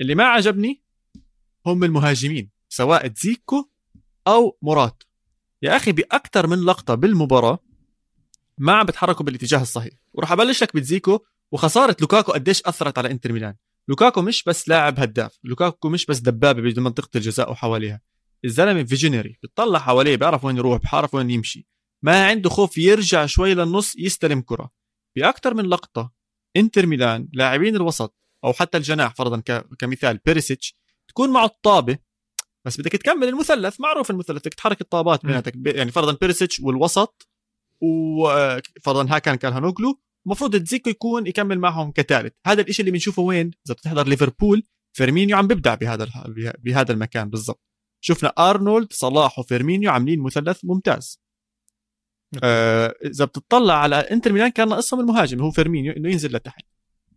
[0.02, 0.82] اللي ما عجبني
[1.65, 3.70] هم المهاجمين سواء تزيكو
[4.28, 5.04] أو مرات
[5.62, 7.60] يا أخي بأكثر من لقطة بالمباراة
[8.58, 9.93] ما عم بتحركوا بالاتجاه الصحيح.
[10.13, 11.20] وراح ابلش لك بتزيكو
[11.52, 13.56] وخسارة لوكاكو قديش أثرت على إنتر ميلان.
[13.88, 18.02] لوكاكو مش بس لاعب هداف لوكاكو مش بس دبابة بمنطقه الجزاء وحواليها.
[18.46, 21.67] الزلمة visionary بتطلع حواليه بيعرف وين يروح بيعرف وين يمشي.
[22.02, 24.70] ما عنده خوف يرجع شوي للنص يستلم كرة.
[25.15, 26.12] بأكثر من لقطة
[26.58, 29.39] إنتر ميلان لاعبين الوسط أو حتى الجناح فرضا
[29.80, 30.76] كمثال بيريسيتش
[31.08, 31.98] تكون معه الطابة
[32.67, 33.80] بس بدك تكمل المثلث.
[33.80, 35.25] معروف المثلث بدك تحرك الطابات.
[35.25, 37.30] بيناتك يعني فرضا بيريسيتش والوسط
[37.82, 42.34] وفرضا هاكان كالهانوغلو المفروض دزيكو يكون يكمل معهم كثالث.
[42.47, 46.08] هذا الشيء اللي بنشوفه وين؟ إذا بتحضر ليفربول فيرمينيو عم بيبدع بهذا
[46.60, 47.63] بهذا المكان بالضبط.
[48.01, 51.21] شفنا أرنولد صلاح وفيرمينيو عاملين مثلث ممتاز.
[52.43, 56.65] آه إذا بتطلع على إنتر ميلان كان ناقصهم المهاجم هو فيرمينيو إنه ينزل لتحت.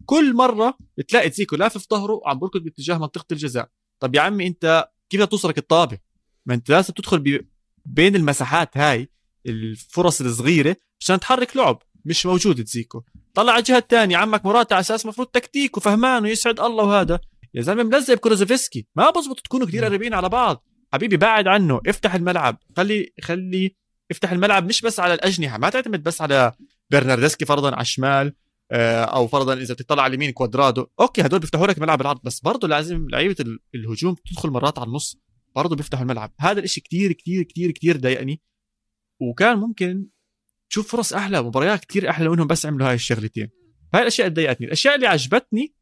[0.06, 3.68] كل مرة بتلاقي دزيكو لافف ظهره وعم بركض باتجاه منطقة الجزاء.
[4.00, 5.98] طب يا عمي أنت كيف توصلك الطابة؟
[6.46, 7.46] ما أنت لازم تدخل بي...
[7.86, 9.08] بين المساحات هاي
[9.46, 13.02] الفرص الصغيرة عشان تحرك لعب مش موجود دزيكو.
[13.34, 17.20] طلع على الجهة الثانية عمك موراتا على أساس مفروض تكتيك وفهمان ويسعد الله وهذا.
[17.54, 20.64] يا زلمة ملزق ببروزوفيتش ما بزبط تكونوا كثير قريبين على بعض.
[20.92, 22.58] حبيبي بعد عنه افتح الملعب.
[22.76, 23.76] خلي خلي
[24.10, 26.52] افتح الملعب مش بس على الأجنحة ما تعتمد بس على
[26.90, 28.34] برناردسكي فرضا على الشمال.
[28.72, 30.86] أو فرضا إذا بتطلع على اليمين كوادرادو.
[31.00, 33.36] okay هدول بيفتحوا لك ملعب العرض بس برضه لازم لعيبة
[33.74, 35.18] الهجوم تدخل مرات على النص
[35.56, 36.32] برضه بيفتحوا الملعب.
[36.40, 38.42] هذا الإشي كتير كتير كتير كتير ضايقني.
[39.20, 40.06] وكان ممكن
[40.70, 43.48] تشوف فرص أحلى مباريات كتير أحلى لو انهم بس عملوا هاي الشغلتين.
[43.94, 44.66] هاي الأشياء اللي ضايقتني.
[44.66, 45.74] الأشياء اللي عجبتني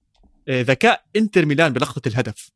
[0.48, 2.50] آه، ذكاء إنتر ميلان بلقطه الهدف.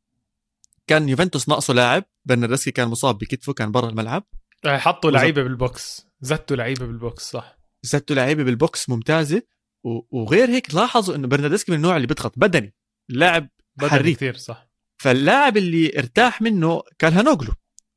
[0.87, 4.23] كان يوفنتوس ناقصه لاعب برناردسكي كان مصاب بكتفه كان برا الملعب.
[4.65, 6.07] آه، حطوا لعيبة بال box.
[6.21, 7.57] زتوا لعيبة بال box صح.
[7.83, 9.41] زتوا لعيبة بال box ممتازة.
[9.83, 12.73] وغير هيك لاحظوا إنه برناردسكي من النوع اللي بيضغط بدني.
[13.09, 13.49] اللاعب
[13.81, 14.17] حريف.
[14.17, 14.69] كثير صح.
[14.97, 17.53] فاللاعب اللي ارتاح منه كالهانوغلو.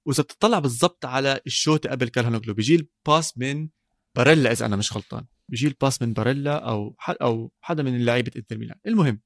[0.06, 3.68] وإذا بتطلع بالضبط على الشوط قبل كالهانوغلو بيجي ال pass من
[4.16, 5.24] باريلا إذا أنا مش غلطان.
[5.48, 8.78] بيجي ال pass من باريلا أو حد أو حدا من لعيبه إنتر ميلان.
[8.86, 9.20] المهم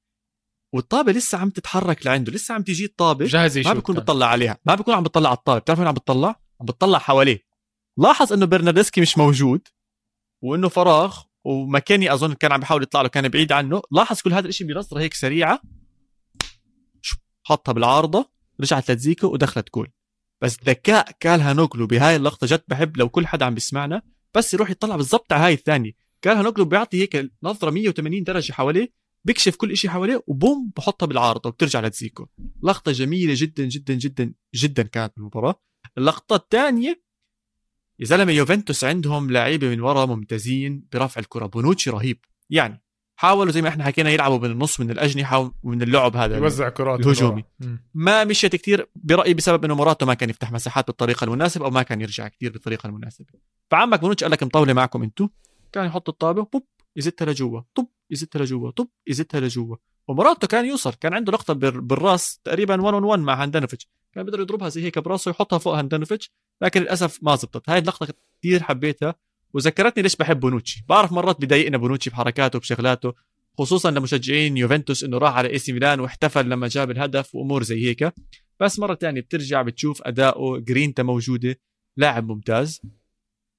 [0.73, 4.57] والطابة لسه عم تتحرك لعنده لسه عم تيجي الطابة جاهز ما بيكون بتطلع عليها.
[4.65, 5.59] ما بيكون عم بتطلع على الطابة.
[5.59, 7.39] بتعرف وين عم بتطلع؟ عم بتطلع حواليه.
[7.97, 9.67] لاحظ إنه برناردسكي مش موجود
[10.43, 13.81] وإنه فراغ ومكاني أظن كان عم بيحاول يطلع له كان بعيد عنه.
[13.91, 15.61] لاحظ كل هذا الشيء بنظرة هيك سريعة.
[17.43, 18.29] حطها بالعارضة
[18.61, 19.91] رجعت لدزيكو ودخلت جول.
[20.41, 24.01] بس ذكاء كالهانوغلو بهاي اللقطة جد بحب لو كل حدا عم بيسمعنا.
[24.35, 25.91] بس يروح يطلع بالضبط على هاي الثانية.
[26.21, 31.79] كالهانوغلو بيعطي هيك نظرة 180 درجة حواليه بيكشف كل شيء حواليه وبوم بحطها بالعارضة وبترجع
[31.79, 32.27] لدزيكو.
[32.63, 35.61] لقطة جميلة جدا جدا جدا جدا كانت بالمباراه
[35.97, 37.01] اللقطة الثانية
[38.01, 41.45] يا زلمه يوفنتوس عندهم لعيبه من ورا ممتازين برفع الكرة.
[41.45, 42.19] بونوتشي رهيب.
[42.49, 42.83] يعني
[43.15, 46.99] حاولوا زي ما إحنا حكينا يلعبوا من النص من الأجنحة ومن اللعب هذا يوزع كرات
[46.99, 47.43] الهجومي.
[47.93, 51.83] ما مشيت كثير برأيي بسبب إنه موراتا ما كان يفتح مساحات بالطريقة المناسبة أو ما
[51.83, 53.25] كان يرجع كثير بالطريقة المناسبة.
[53.71, 55.29] فعمك بونوتشي قال لك مطولة معكم أنتم
[55.71, 57.61] كان يحط الطابة بوب يزتها لجوا.
[57.75, 58.71] طب يزتها لجوا.
[58.71, 59.75] طب يزتها لجوا.
[60.07, 60.93] وموراتا كان يوصل.
[60.93, 63.87] كان عنده لقطة بالراس تقريبا 1 on 1 مع هاندانوفيتش.
[64.13, 67.69] كان بيقدر يضربها زي هيك براسه ويحطها فوق هاندانوفيتش لكن للأسف ما زبطت.
[67.69, 69.15] هاي اللقطة كثير حبيتها
[69.53, 70.83] وذكرتني ليش بحب بونوتشي.
[70.89, 73.13] بعرف مرات بضايقنا بونوتشي بحركاته بشغلاته
[73.57, 78.13] خصوصا لمشجعين يوفنتوس إنه راح على AC ميلان واحتفل لما جاب الهدف وأمور زي هيك.
[78.59, 81.59] بس مرة ثانية بترجع بتشوف أداؤه جرينتا موجودة
[81.97, 82.81] لاعب ممتاز.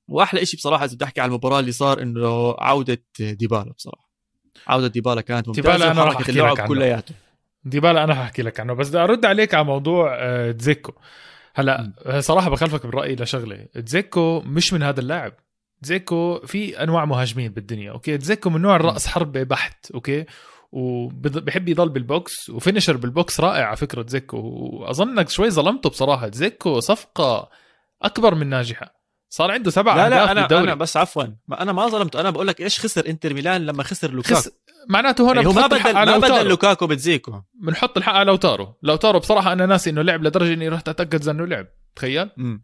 [0.08, 4.10] وأحلى شيء بصراحة إذا بدي أحكي على المباراة اللي صار إنه عودة ديبالا بصراحة.
[4.66, 7.14] عودة ديبالا كانت ممتازة ديبالا أنا راح لك كلياته.
[7.64, 8.74] ديبالا أنا هحكي لك عنه.
[8.74, 10.92] بس بدي أرد عليك على موضوع آه، دزيكو.
[11.54, 13.66] هلأ صراحة بخلفك بالراي لشغلة.
[13.86, 15.32] دزيكو مش من هذا اللاعب.
[15.82, 20.24] دزيكو في أنواع مهاجمين بالدنيا okay؟ دزيكو من نوع الرأس حربة بحت okay؟
[20.72, 24.36] وبحب يضل بال box و finisher بال box رائع على فكرة دزيكو.
[24.38, 26.28] واظنك شوي ظلمته بصراحة.
[26.28, 27.48] دزيكو صفقة
[28.02, 29.02] أكبر من ناجحة.
[29.28, 30.64] صار عنده سبع لا لا أنا بالدوري.
[30.64, 31.24] أنا بس عفوا.
[31.48, 32.20] ما أنا ما ظلمته.
[32.20, 34.50] أنا بقول لك إيش خسر إنتر ميلان لما خسر لوكاكو؟ خس...
[34.88, 37.40] معناته هون يعني هو ما بدل ما بدل لوكاكو بدزيكو.
[37.54, 41.46] بنحط الحق على لوتارو لوتارو بصراحة أنا ناسي إنه لعب لدرجة إني رحت أتأكد إنه
[41.46, 41.66] لعب.
[41.96, 42.30] تخيل.
[42.36, 42.58] م.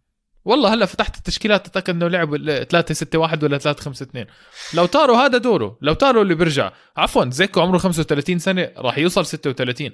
[0.45, 4.27] والله هلا فتحت التشكيلات أتأكد إنه لعب 3 6 1 ولا 3 5 2
[4.75, 5.79] لوتارو هذا دوره.
[5.83, 6.73] لوتارو اللي بيرجع.
[6.97, 9.91] عفوا دزيكو عمره 35 سنة راح يوصل 36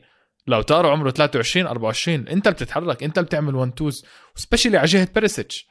[0.47, 5.67] لوتارو عمره 23 24 أنت بتتحرك أنت بتعمل 1 twos especially على جهة بيريسيتش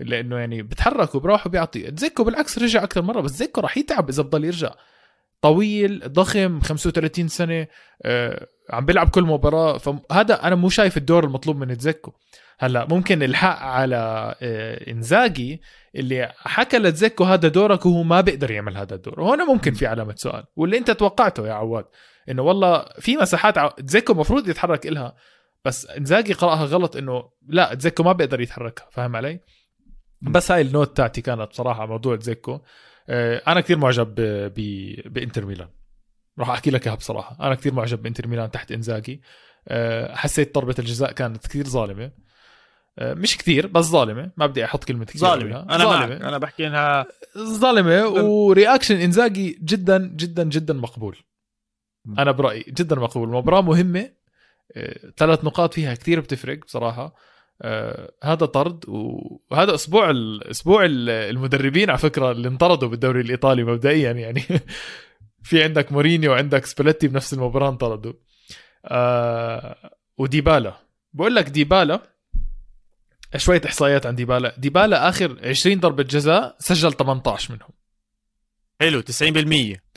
[0.00, 1.90] لأنه يعني بتحرك وبروح وبيعطي.
[1.96, 4.70] دزيكو بالعكس رجع أكثر مرة بس دزيكو راح يتعب إذا بضل يرجع.
[5.46, 7.66] طويل ضخم 35 سنة
[8.02, 9.78] آه عم بيلعب كل مباراة.
[9.78, 12.12] فهذا أنا مو شايف الدور المطلوب من دزيكو
[12.58, 15.60] هلأ ممكن الحق على آه إنزاجي
[15.96, 19.20] اللي حكى لتزيكو هذا دورك وهو ما بيقدر يعمل هذا الدور.
[19.20, 21.84] وهنا ممكن في علامة سؤال واللي انت توقعته يا عواد
[22.28, 23.68] إنه والله في مساحات ع...
[23.68, 25.16] تزيكو المفروض يتحرك إلها
[25.64, 28.86] بس إنزاجي قرأها غلط إنه لا تزيكو ما بيقدر يتحركها.
[28.90, 29.40] فاهم علي؟
[30.22, 32.60] بس هاي النوت تاعتي كانت بصراحة موضوع آه،
[33.08, 34.14] أنا كثير معجب
[35.06, 35.68] بإنتر ميلان.
[36.38, 37.46] راح أحكي لك إياها بصراحة.
[37.46, 39.22] أنا كثير معجب بإنتر ميلان تحت إنزاجي.
[39.68, 42.12] آه، حسيت ضربه الجزاء كانت كثير ظالمة.
[42.98, 44.30] آه، مش كثير بس ظالمة.
[44.36, 45.60] ما بدي أحط كلمة كثير ظالمة.
[45.60, 46.06] أنا ظالمة.
[46.06, 46.22] معك.
[46.22, 47.06] أنا بحكي إنها
[47.38, 51.16] ظالمة ورياكشن إنزاجي جدا جدا جدا مقبول.
[52.18, 53.28] أنا برأيي جدا مقبول.
[53.28, 54.10] مباراة مهمة.
[55.16, 57.14] ثلاث نقاط فيها كثير بتفرق بصراحة.
[57.62, 60.12] آه هذا طرد وهذا أسبوع
[60.50, 64.42] أسبوع المدربين على فكرة اللي انطردوا بالدوري الإيطالي مبدئيا يعني.
[65.42, 68.12] في عندك مورينيو وعندك سبليتي بنفس المباراة انطردوا.
[68.84, 70.74] آه وديبالا.
[71.12, 72.00] بقول لك ديبالا
[73.36, 74.54] شوية إحصائيات عن ديبالا.
[74.58, 77.75] ديبالا آخر 20 ضربة جزاء سجل 18 منهم.
[78.80, 79.08] حلو 90% 90%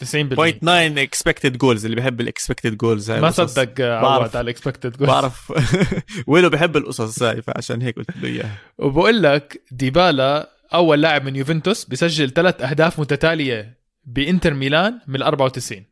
[0.06, 4.38] 0.9 expected goals اللي بحب ال expected goals ما صدق عوض.
[4.38, 5.54] على ال expected goal بعرف.
[6.28, 8.58] ويلو بحب القصص هاي فعشان هيك قلت له إياها.
[8.78, 15.24] وبقول لك ديبالا أول لاعب من يوفنتوس بيسجل ثلاث أهداف متتالية بإنتر ميلان من ال
[15.24, 15.86] 94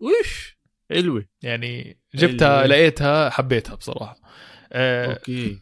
[0.00, 0.58] وش
[0.90, 1.24] حلوة.
[1.42, 2.66] يعني جبتها حلوة.
[2.66, 4.16] لقيتها حبيتها بصراحة.
[4.72, 5.58] أه أوكي.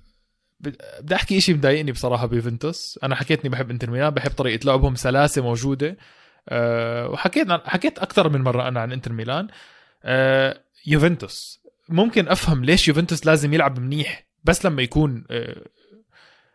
[0.60, 2.98] بدي أحكي شيء مضايقني بصراحة بيوفنتوس.
[3.02, 5.96] أنا حكيت اني بحب إنتر ميلان بحب طريقة لعبهم سلاسة موجودة.
[6.48, 9.48] أه وحكيت حكيت أكثر من مرة أنا عن إنتر ميلان.
[10.04, 11.60] أه يوفنتوس.
[11.88, 15.66] ممكن أفهم ليش يوفنتوس لازم يلعب منيح بس لما يكون أه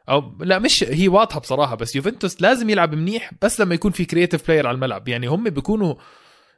[0.09, 4.05] أو لا مش هي واضحة بصراحة بس يوفنتوس لازم يلعب منيح بس لما يكون في
[4.05, 5.07] creative player على الملعب.
[5.07, 5.95] يعني هم بيكونوا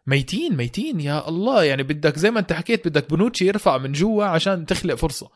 [0.07, 1.63] ميتين ميتين يا الله.
[1.63, 5.29] يعني بدك زي ما أنت حكيت بدك بونوتشي يرفع من جوا عشان تخلق فرصة.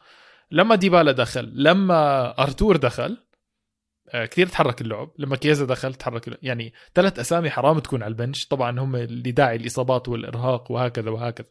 [0.52, 3.27] لما ديبالا دخل لما أرتور دخل آه،
[4.14, 5.12] كثير تحرك اللعب.
[5.18, 6.44] لما كيزا دخل تحرك اللعب.
[6.44, 8.48] يعني ثلاث أسامي حرام تكون على البنش.
[8.48, 11.50] طبعا هم اللي داعي الإصابات والإرهاق وهكذا وهكذا.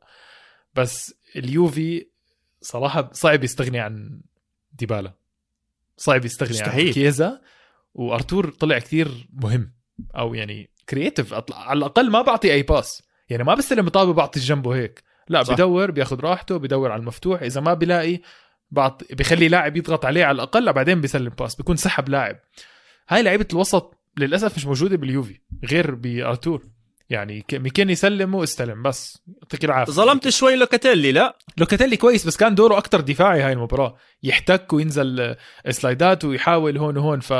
[0.74, 2.10] بس اليوفي
[2.60, 4.20] صراحة صعب يستغني عن
[4.72, 5.12] ديبالا.
[5.96, 6.86] صعب يستغني مستحيل.
[6.86, 7.40] عن كيزا.
[7.94, 9.72] وأرتور طلع كثير مهم.
[10.16, 14.76] أو يعني creative على الأقل ما بعطي أي pass يعني ما بستلم طابه بعطي جنبه
[14.76, 15.54] هيك لا صح.
[15.54, 17.42] بدور بياخذ راحته بدور على المفتوح.
[17.42, 18.20] إذا ما بلاقي
[18.70, 22.36] بعط بخلي لاعب يضغط عليه على الأقل بعدين بيسلم pass بيكون سحب لاعب.
[23.08, 26.62] هاي لعيبة الوسط للأسف مش موجودة باليوفي غير بآرتور.
[27.10, 29.92] يعني ك- ماكيني سلمه استلم بس يعطيك العافية.
[29.92, 31.38] ظلمت شوي لوكاتيلي لا.
[31.56, 33.96] لوكاتيلي كويس بس كان دوره أكتر دفاعي هاي المباراة.
[34.22, 37.32] يحتك وينزل آه، slide ات ويحاول هون وهون ف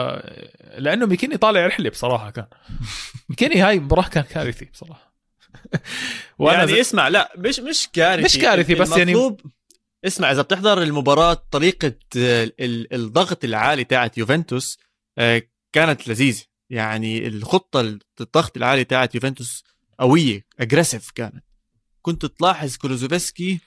[0.79, 2.47] لأنه ماكيني طالع رحلة بصراحة كان.
[3.29, 5.15] ماكيني هاي المباراه كان كارثي بصراحة.
[6.39, 8.25] وأنا يعني يعني اسمع لا مش مش كارثي.
[8.25, 9.37] مش كارثي، بس يعني-
[10.07, 14.79] اسمع إذا بتحضر المباراة طريقة ال- الضغط العالي تاعت يوفنتوس
[15.19, 15.43] آه،
[15.73, 16.43] كانت لذيذة.
[16.71, 17.81] يعني الخطة
[18.21, 19.65] الضغط العالي تاعت يوفنتوس
[20.01, 21.45] قوية aggressive كانت.
[22.03, 23.61] كنت تلاحظ كولوزوفسكي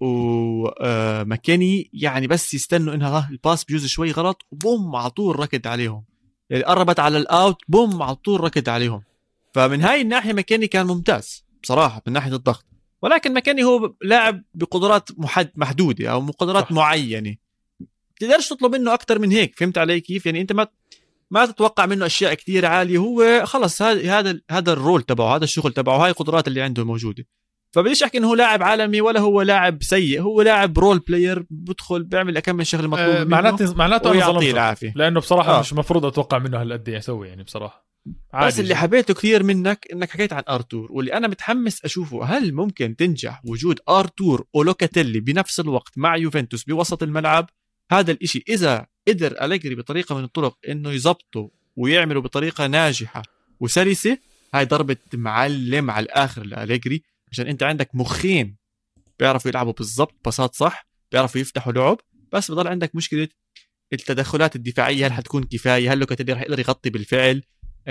[0.00, 5.66] وماكيني يعني بس يستنوا إنها ها ال pass بيجوز شوي غلط وبوم على طول ركض
[5.66, 6.04] عليهم.
[6.50, 9.02] يعني قربت على ال out بوم على طول ركض عليهم.
[9.54, 12.64] فمن هاي الناحية ماكيني كان ممتاز بصراحة من ناحية الضغط.
[13.02, 16.72] ولكن ماكيني هو لاعب بقدرات محد محدودة أو قدرات صح.
[16.72, 17.36] معينة.
[18.20, 20.66] تقدرش تطلب منه أكثر من هيك فهمت علي كيف؟ يعني أنت ما
[21.30, 25.44] ما تتوقع منه أشياء كثير عالية هو خلص هذا هذا هذا ال role تبعه هذا
[25.44, 27.26] الشغل تبعه هاي القدرات اللي عنده موجودة.
[27.72, 32.02] فبديش أحكي إنه هو لاعب عالمي ولا هو لاعب سيء هو لاعب role player بدخل
[32.02, 34.50] بيعمل كم من شغله مطلوب منه معناته معناته أنا ظلمته.
[34.50, 34.92] العافية.
[34.96, 35.60] لأنه بصراحة آه.
[35.60, 37.89] مش المفروض أتوقع منه هالقد يسوي يعني بصراحة.
[38.42, 38.74] بس اللي.
[38.74, 43.80] حبيته كثير منك إنك حكيت عن أرتور واللي أنا متحمس أشوفه هل ممكن تنجح وجود
[43.88, 47.50] أرتور ولوكاتيلي بنفس الوقت مع يوفنتوس بوسط الملعب؟
[47.92, 53.22] هذا الإشي إذا قدر أليجري بطريقة من الطرق إنه يزبطه ويعمله بطريقة ناجحة
[53.60, 54.18] وسلسة
[54.54, 58.56] هاي ضربة معلم على الآخر لأليجري عشان أنت عندك مخين
[59.18, 61.98] بيعرفوا يلعبوا بالضبط باصات صح بيعرفوا يفتحوا لعب
[62.32, 63.28] بس بضل عندك مشكلة
[63.92, 67.42] التدخلات الدفاعية هل حتكون كفاية؟ هل لوكاتيلي رح يقدر يغطي بالفعل؟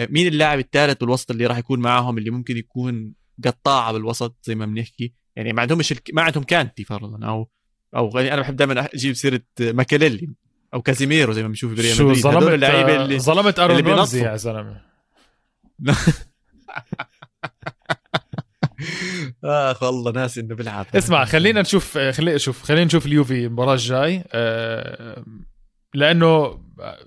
[0.09, 3.13] مين اللاعب الثالث بالوسط اللي راح يكون معاهم اللي ممكن يكون
[3.45, 6.09] قطاعه بالوسط زي ما بنحكي؟ يعني ما عندهمش الك...
[6.13, 7.49] ما عندهم كانتي فرضا أو
[7.95, 10.29] أو يعني أنا بحب دائما أجيب سيرة ماكاليلي
[10.73, 12.23] أو كازيميرو زي ما بنشوف بريال مدريد.
[12.23, 14.23] ظلمت اللعيبه اللي ظلمت أرون رمزي.
[14.23, 14.81] يا زلمة.
[19.43, 24.23] آخ والله ناسي إنه بيلعب اسمع خلينا نشوف خلينا نشوف خلينا نشوف اليوفي المباراة الجاي.
[24.31, 25.23] آه،
[25.93, 26.59] لأنه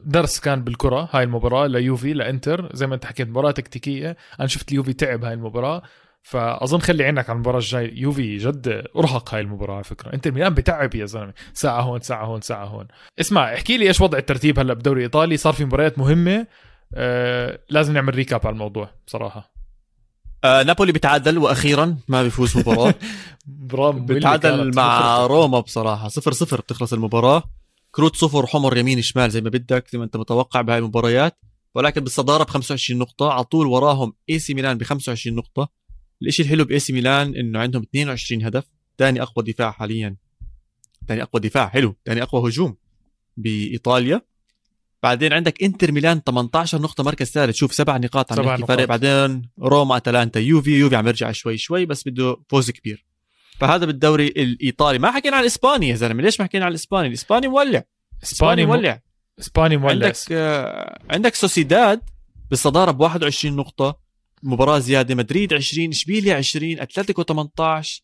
[0.05, 2.77] درس كان بالكرة هاي المباراة ليوفي لإنتر.
[2.77, 4.17] زي ما أنت حكيت مباراة تكتيكية.
[4.41, 5.83] أنا شفت اليوفي تعب هاي المباراة.
[6.23, 10.15] فأظن خلي عينك على المباراة الجاي يوفي جد أرهق هاي المباراة على فكرة.
[10.15, 11.33] إنتر ميلان بتعب يا زلمة.
[11.55, 12.89] ساعة هون ساعة هون ساعة هون.
[13.21, 16.47] اسمع احكي لي إيش وضع الترتيب هلأ بالدوري الايطالي صار في مباريات مهمة.
[16.95, 19.53] آه لازم نعمل recap على الموضوع بصراحة.
[20.45, 22.95] آه نابولي بتعادل وأخيرا ما بيفوز مباراة.
[23.93, 26.09] بتعادل مع روما بصراحة.
[26.09, 27.43] صفر صفر بتخلص المباراة.
[27.95, 31.39] كروت صفر حمر يمين شمال زي ما بدك زي ما انت متوقع بهاي المباريات.
[31.75, 35.69] ولكن بالصدارة ب 25 نقطة على طول وراهم إي سي ميلان ب 25 نقطة.
[36.23, 38.65] الشيء الحلو بإي سي ميلان إنه عندهم 22 هدف
[38.99, 40.17] ثاني أقوى دفاع حاليا.
[41.09, 41.97] ثاني أقوى دفاع حلو.
[42.07, 42.77] ثاني أقوى هجوم
[43.37, 44.23] بإيطاليا.
[45.03, 47.57] بعدين عندك إنتر ميلان 18 نقطة مركز ثالث.
[47.57, 48.69] شوف سبع نقاط عم سبع نقاط.
[48.69, 53.12] فرق بعدين روما أتلانتا يوفي يوفي عم يرجع شوي شوي بس بده فوز كبير.
[53.63, 54.99] فهذا بالدوري الإيطالي.
[54.99, 56.23] ما حكينا عن الاسباني يا زلمة.
[56.23, 57.83] ليش ما حكينا عن الاسباني الإسباني مولع.
[58.23, 59.01] إسباني مولع.
[59.41, 60.07] إسباني مولع.
[60.07, 62.01] عندك آه، عندك سوسيداد
[62.51, 63.99] بالصداره ب 21 نقطة.
[64.43, 65.15] مباراة زيادة.
[65.15, 68.03] مدريد 20 إشبيليا 20 أتلتيكو 18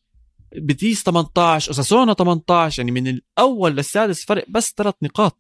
[0.57, 5.39] بيتيس 18 أوساسونا 18 يعني من الأول للسادس فرق بس ثلاث نقاط.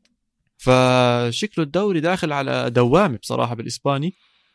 [0.56, 4.14] فشكله الدوري داخل على دوامة بصراحة بالإسباني.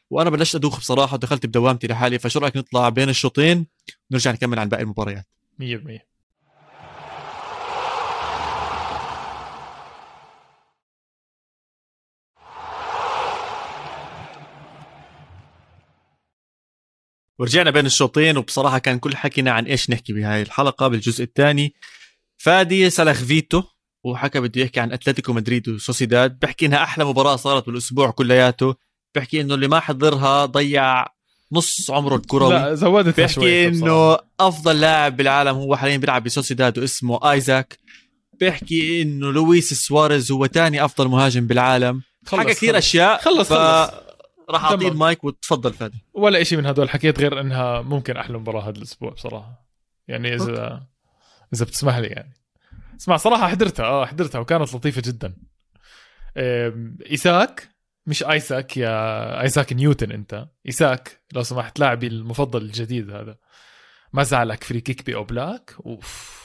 [0.10, 2.20] وأنا بلشت أدوخ بصراحة ودخلت بدوامتي لحالي.
[2.20, 3.68] فشو رأيك نطلع بين الشوطين؟
[4.12, 5.26] ونرجع نكمل عن باقي المباريات.
[5.60, 6.14] 100%
[17.40, 21.74] ورجعنا بين الشوطين وبصراحة كان كل حكينا عن إيش نحكي بهاي الحلقة بالجزء الثاني.
[22.38, 23.64] فادي سلخ فيتو
[24.04, 26.40] وحكى بده يحكي عن أتلتيكو مدريد وسوسيداد.
[26.40, 28.76] بحكي إنها أحلى مباراة صارت بالأسبوع كلياته.
[29.16, 31.06] بحكي إنه اللي ما حضرها ضيع
[31.54, 32.54] نص عمره الكروي.
[32.54, 37.78] لا زودت بحكي إنه أفضل لاعب بالعالم هو حاليا بيلعب بسوسيداد واسمه آيزاك.
[38.42, 42.02] بحكي إنه لويس سواريز هو ثاني أفضل مهاجم بالعالم.
[42.28, 43.54] حكى كثير أشياء خلص ف...
[43.54, 44.04] خلص.
[44.50, 46.06] راح أعطيه المايك وتفضل فادي.
[46.14, 49.68] ولا شيء من هدول حكيت غير إنها ممكن أحلى مباراة هذا الأسبوع بصراحة.
[50.08, 50.84] يعني إذا
[51.54, 52.34] إذا بتسمح لي يعني.
[53.00, 55.36] اسمع صراحة حضرتها آه حضرتها وكانت لطيفة جدا.
[57.12, 57.70] إيساك
[58.06, 60.48] مش آيساك يا آيساك نيوتن أنت.
[60.66, 63.38] إيساك لو سمحت لاعبي المفضل الجديد هذا.
[64.14, 66.44] ما زعلك free kick بأوبلاك؟ أوف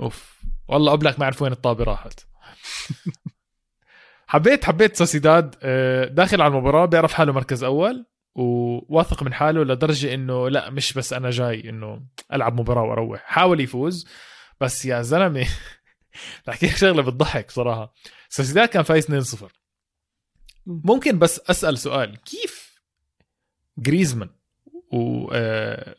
[0.00, 0.42] أوف.
[0.68, 2.20] والله أوبلاك ما عرف وين الطابة راحت.
[4.26, 5.54] حبيت حبيت سوسيداد.
[5.62, 10.92] آه، داخل على المباراة بيعرف حاله مركز أول وواثق من حاله لدرجة إنه لا مش
[10.92, 13.22] بس أنا جاي إنه ألعب مباراة وأروح.
[13.24, 14.08] حاول يفوز
[14.60, 15.46] بس يا زلمة
[16.46, 17.94] بحكي لك شغلة بتضحك صراحة.
[18.28, 19.59] سوسيداد كان فايز 2-0
[20.84, 22.16] ممكن بس أسأل سؤال.
[22.16, 22.80] كيف
[23.78, 24.30] جريزمان
[24.92, 25.96] و آه،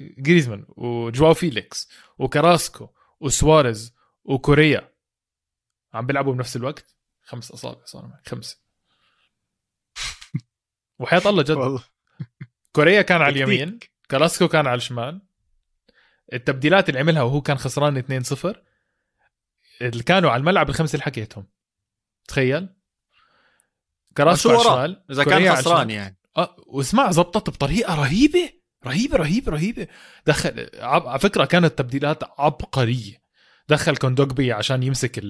[0.00, 2.88] جريزمان وجواو فيليكس وكراسكو
[3.20, 3.94] وسواريز
[4.24, 4.92] وكوريا
[5.94, 8.58] عم بيلعبوا بنفس الوقت؟ خمس أصابع صار خمسة.
[10.98, 11.50] وحياة الله جد.
[11.50, 11.84] والله.
[12.72, 13.78] كوريا كان على اليمين
[14.10, 15.22] كراسكو كان على الشمال.
[16.32, 18.56] التبديلات اللي عملها وهو كان خسران 2-0
[19.82, 21.46] اللي كانوا على الملعب الخمسة اللي حكيتهم.
[22.28, 22.75] تخيل.
[24.16, 26.18] كراسكو على الشمال إذا كان خسران يعني.
[26.36, 28.50] آه واسمع زبطت بطريقة رهيبة
[28.86, 29.86] رهيبة رهيبة رهيبة.
[30.26, 33.26] دخل على فكرة كانت تبديلات عبقرية.
[33.68, 35.22] دخل كوندوجبي عشان يمسك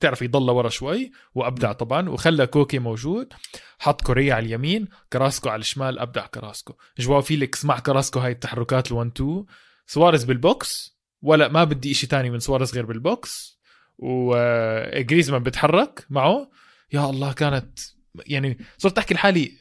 [0.00, 3.32] تعرف يضل ورا شوي وأبدع طبعا وخلى كوكي موجود.
[3.78, 6.74] حط كوريا على اليمين كراسكو على الشمال أبدع كراسكو.
[6.98, 9.44] جواو فيليكس مع كراسكو هاي التحركات ال1 2
[9.86, 10.98] سواريز بال box.
[11.22, 13.60] ولا ما بدي شيء تاني من سواريز غير بال box.
[13.98, 16.50] وجريزمان بتحرك معه.
[16.92, 17.78] يا الله كانت
[18.26, 19.52] يعني صرت أحكي لحالي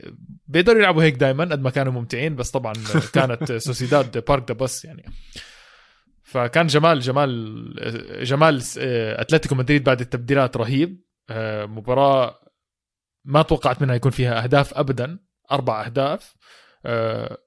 [0.48, 2.74] بيقدروا يلعبوا هيك دائما قد ما كانوا ممتعين بس طبعا
[3.14, 5.06] كانت سوسيداد park the bus يعني.
[6.24, 8.62] فكان جمال جمال جمال
[9.18, 11.04] أتلتيكو مدريد بعد التبديلات رهيب.
[11.30, 12.40] آه، مباراة
[13.26, 15.20] ما توقعت منها يكون فيها أهداف ابدا
[15.52, 16.36] أربع أهداف.
[16.86, 17.38] آه،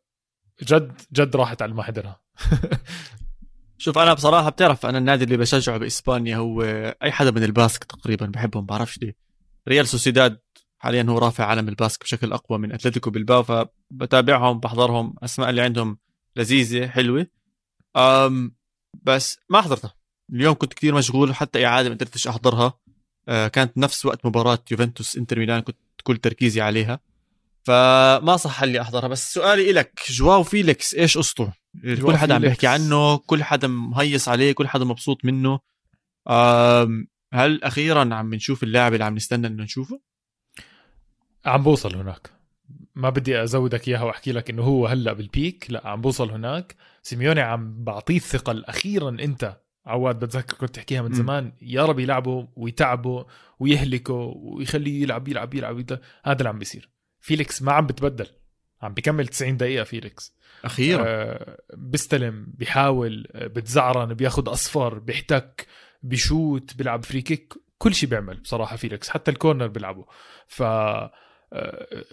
[0.62, 2.21] جد جد راحت على ما حضرها
[3.79, 6.62] شوف أنا بصراحة بتعرف أنا النادي اللي بشجعه بإسبانيا هو
[7.03, 9.16] أي حدا من الباسك تقريبا بحبهم بعرفش ليه.
[9.69, 10.38] ريال سوسيداد
[10.78, 15.14] حاليا هو رافع علم الباسك بشكل أقوى من أتلتيكو بالباو فبتابعهم بحضرهم.
[15.22, 15.98] أسماء اللي عندهم
[16.36, 17.26] لذيذة حلوة.
[17.96, 18.56] أم
[19.02, 19.94] بس ما حضرتها.
[20.32, 22.78] اليوم كنت كثير مشغول حتى إعادة ما قدرتش أحضرها.
[23.28, 27.00] أه كانت نفس وقت مباراة يوفنتوس إنتر ميلان كنت كل تركيزي عليها.
[27.64, 29.08] فما صح لي أحضرها.
[29.08, 34.28] بس سؤالي لك جواو فيليكس إيش قصته كل حدا عم بيحكي عنه كل حدا مهيص
[34.28, 35.60] عليه كل حدا مبسوط منه.
[37.34, 40.00] هل أخيرا عم نشوف اللاعب اللي عم نستنى إنه نشوفه؟
[41.46, 42.30] عم بوصل هناك.
[42.94, 46.74] ما بدي أزودك إياها وأحكي لك إنه هو هلأ بال peak لأ عم بوصل هناك.
[47.02, 49.56] سيميوني عم بعطيه الثقه أخيرا أنت
[49.87, 53.26] عواد بتذكر كنت تحكيها من زمان يا رب يلعبه ويتعبه
[53.59, 56.00] ويهلكه ويخليه يلعب يلعب يلعب, يلعب.
[56.24, 56.90] هذا اللي عم بيصير.
[57.20, 58.26] فيليكس ما عم بتبدل.
[58.82, 60.37] عم بيكمل 90 دقيقة فيليكس.
[60.64, 65.66] أخيرا؟ آه بيستلم بيحاول آه، بتزعرن بياخذ أصفر بيحتك
[66.02, 67.55] بيشوت بيلعب free kick.
[67.78, 69.09] كل شيء بيعمل بصراحة فيليكس.
[69.09, 70.04] حتى ال corner بيلعبه.
[70.46, 70.62] ف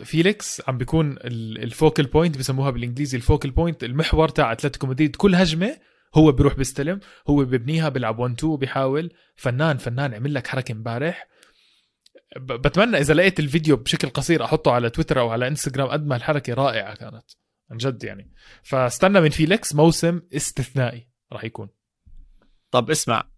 [0.03, 3.83] فيليكس عم بيكون ال focal point بسموها بالإنجليزي ال focal point.
[3.83, 5.77] المحور تاع أتلتيكو مدريد كل هجمة
[6.15, 11.27] هو بيروح بيستلم هو ببنيها بيلعب 1 2 وبيحاول فنان فنان عمل لك حركة امبارح
[12.37, 16.53] بتمنى إذا لقيت الفيديو بشكل قصير أحطه على تويتر أو على إنستغرام قد ما الحركة
[16.53, 17.23] رائعة كانت
[17.71, 18.33] عن جد يعني.
[18.63, 21.69] فاستنى من فيليكس موسم استثنائي راح يكون.
[22.71, 23.29] طب اسمع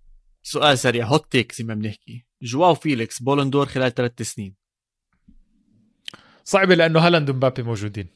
[0.41, 2.26] سؤال سريع hot take زي ما بنحكي.
[2.41, 4.56] جواو فيليكس Ballon d'Or خلال ثلاث سنين.
[6.46, 8.08] صعبه لأنه هالاند ومبابي موجودين.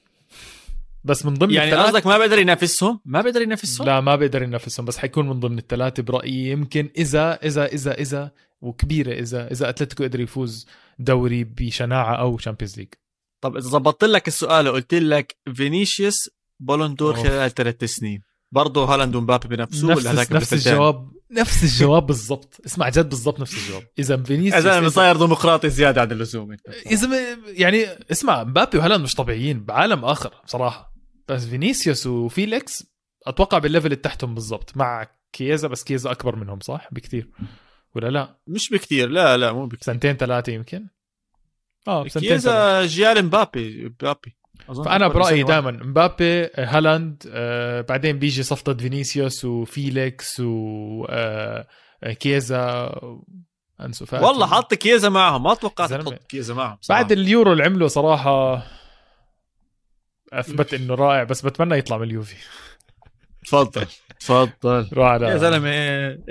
[1.04, 4.86] بس من ضمن يعني قصدك ما بقدر ينافسهم؟ ما بقدر ينافسهم؟ لا ما بقدر ينافسهم
[4.86, 6.52] بس حيكون من ضمن الثلاثه برأيي.
[6.52, 10.68] يمكن اذا اذا اذا اذا وكبيرة اذا إذا أتلتيكو قدر يفوز
[11.00, 12.88] دوري بشناعة أو Champions League
[13.42, 19.16] طب إذا ظبطت لك السؤال وقلت لك فينيسيوس Ballon d'Or خلال ثلاث سنين برضه هالاند
[19.16, 21.12] ومبابي بنفسه ولا هذاك نفس, نفس؟ الجواب.
[21.32, 22.62] نفس الجواب بالضبط.
[22.66, 23.84] اسمع جد بالضبط نفس الجواب.
[24.00, 26.58] إذا فينيسيوس إذا- صاير ديمقراطي زيادة عن اللزوم.
[26.92, 30.94] زلمه يعني اسمع مبابي وهالاند مش طبيعيين بعالم آخر بصراحة.
[31.28, 32.84] بس فينيسيوس وفيليكس
[33.28, 34.78] أتوقع بال level اللي تحتهم بالضبط.
[34.78, 37.30] مع كيزا بس كيزا أكبر منهم صح؟ بكثير
[37.96, 40.88] ولا لا؟ مش بكثير لا لا مو بكثير سنتين ثلاثة يمكن؟
[41.88, 42.30] آه سنتين.
[42.30, 44.36] كيزا جيل مبابي مبابي.
[44.70, 51.68] أظن فأنا برأيي دائما مبابي هالاند آه بعدين بيجي صفقة فينيسيوس وفيليكس و آه
[52.04, 52.92] آه، كيزا
[53.82, 55.94] أنسو فاتي والله حط كيزا معهم ما توقعت.
[55.94, 57.02] تحط كيزا معهم صراحة.
[57.02, 58.64] بعد اليورو اللي عمله صراحة
[60.34, 62.36] أثبت إنه رائع بس بتمنى يطلع من اليوفي
[63.46, 63.86] تفضل
[64.20, 65.70] تفضل روح على يا زلمة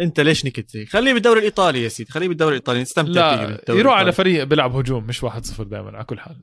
[0.00, 3.74] أنت ليش نكت هيك خليه بالدوري الإيطالي يا سيدي خليه بالدوري الإيطالي نستمتع فيه لا
[3.74, 4.12] يروح على.
[4.12, 5.28] فريق بيلعب هجوم مش 1-0
[5.62, 6.36] دائما على كل حال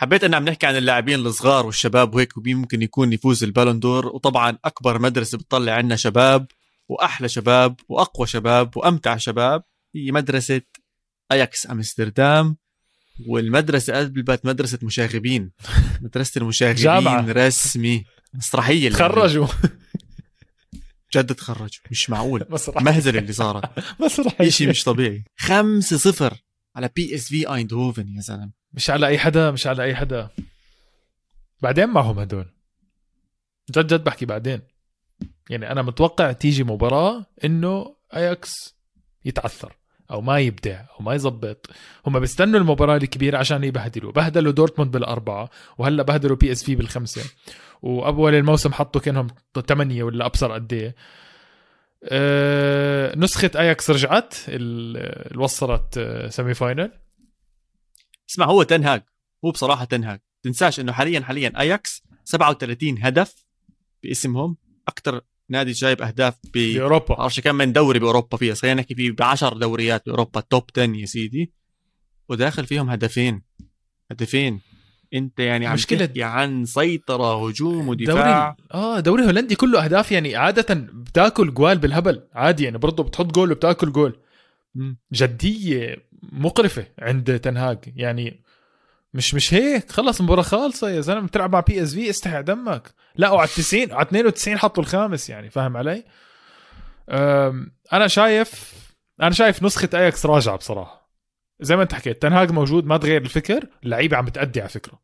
[0.00, 4.06] حبيت ان عم نحكي عن اللاعبين الصغار والشباب وهيك ومين ممكن يكون يفوز البالون دور.
[4.06, 6.46] وطبعا أكبر مدرسة بتطلع عنا شباب
[6.88, 9.62] وأحلى شباب وأقوى شباب وأمتع شباب
[9.94, 10.60] هي مدرسة
[11.32, 12.56] أياكس أمستردام.
[13.26, 15.50] والمدرسة قلبت مدرسة مشاغبين.
[16.02, 17.32] مدرسة المشاغبين جامعة.
[17.32, 18.04] رسمي.
[18.34, 19.46] مسرحية تخرجوا.
[21.14, 21.82] جد تخرجوا.
[21.90, 22.44] مش معقول.
[22.76, 23.64] مهزلة اللي صارت.
[24.04, 25.24] مسرح شيء مش طبيعي.
[25.38, 26.36] 5 0
[26.76, 28.59] على بي اس في ايندهوفن يا زلمة.
[28.72, 30.28] مش على أي حدا مش على أي حدا.
[31.62, 32.46] بعدين معهم هدول.
[33.70, 34.60] جد جد بحكي بعدين.
[35.50, 38.54] يعني أنا متوقع تيجي مباراة إنه اياكس
[39.24, 39.76] يتعثر
[40.10, 41.66] أو ما يبدع أو ما يزبط.
[42.06, 44.12] هم بيستنوا المباراة الكبيرة عشان يبهدلوا.
[44.12, 47.22] بهدلوا دورتموند بالأربعة وهلأ بهدلوا بي اس في بالخمسة.
[47.82, 49.26] وأول الموسم حطوا كأنهم
[49.66, 50.94] ثمانيه ولا أبصر قد إيه.
[52.04, 56.92] أه نسخة اياكس رجعت ال- اللي وصلت semi final
[58.30, 59.02] اسمع هو تنهاج
[59.44, 63.44] هو بصراحة تنهاج تنساش إنه حاليا حاليا اياكس 37 هدف
[64.02, 64.56] باسمهم.
[64.88, 67.14] أكثر نادي جايب أهداف ب بأوروبا.
[67.14, 68.54] بعرفش كم من دوري بأوروبا فيها.
[68.54, 71.52] خلينا نحكي في ب 10 دوريات بأوروبا top 10 يا سيدي.
[72.28, 73.42] وداخل فيهم هدفين.
[74.10, 74.60] هدفين.
[75.14, 78.50] أنت يعني عم مشكلة- تحكي عن سيطرة هجوم ودفاع.
[78.50, 82.22] دوري آه دوري هولندي كله أهداف يعني عادة بتاكل جوال بالهبل.
[82.32, 84.18] عادي يعني برضه بتحط جول وبتاكل جول.
[85.12, 86.09] جدية.
[86.22, 88.42] مقرفة عند تنهاج يعني
[89.14, 89.90] مش مش هيك.
[89.90, 91.26] خلص المباراة خالصة يا زلمة.
[91.26, 92.94] بتلعب مع بي اس في استحي دمك.
[93.16, 96.04] لا وعلى 90 على 92 حطوا الخامس يعني فاهم علي؟
[97.92, 98.74] أنا شايف
[99.22, 101.10] أنا شايف نسخة اياكس راجعة بصراحة.
[101.60, 103.66] زي ما أنت حكيت تنهاج موجود ما تغير الفكر.
[103.84, 105.00] اللعيبة عم بتأدي على فكرة.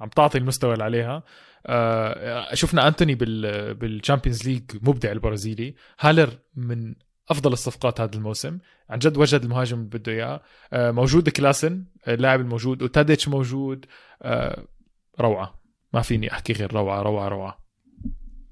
[0.00, 1.22] عم تعطي المستوى اللي عليها.
[1.66, 5.74] آه، شفنا أنتوني بال بال Champions League مبدع البرازيلي.
[6.00, 6.94] هالر من
[7.30, 8.58] أفضل الصفقات هذا الموسم.
[8.90, 10.42] عن جد وجد المهاجم اللي بده إياه.
[10.72, 13.86] آه، موجود كلاسن آه، اللاعب الموجود وتاديتش موجود.
[14.22, 14.64] آه،
[15.20, 15.62] روعة.
[15.92, 17.64] ما فيني أحكي غير روعة روعة روعة.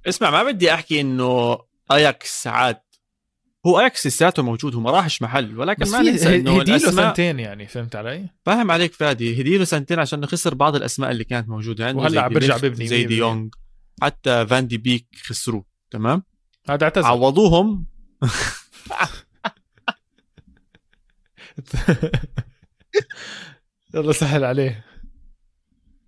[0.07, 1.59] اسمع ما بدي أحكي إنه
[1.93, 2.81] اياكس عاد
[3.67, 7.67] هو اياكس لساته موجود هو ما راحش محل ولكن ما ننسى إنه هديله سنتين يعني
[7.67, 11.87] فهمت علي؟ فاهم عليك فادي هديله سنتين عشان خسر بعض الأسماء اللي كانت موجودة.
[11.87, 13.17] عنده وهلأ زي عم برجع ببني زي دي.
[13.17, 13.49] يونغ
[14.03, 16.23] حتى فان دي بيك خسروه تمام؟
[16.71, 17.07] هذا اعتزل.
[17.07, 17.87] عوضوهم.
[23.95, 24.85] يلا سهل عليه.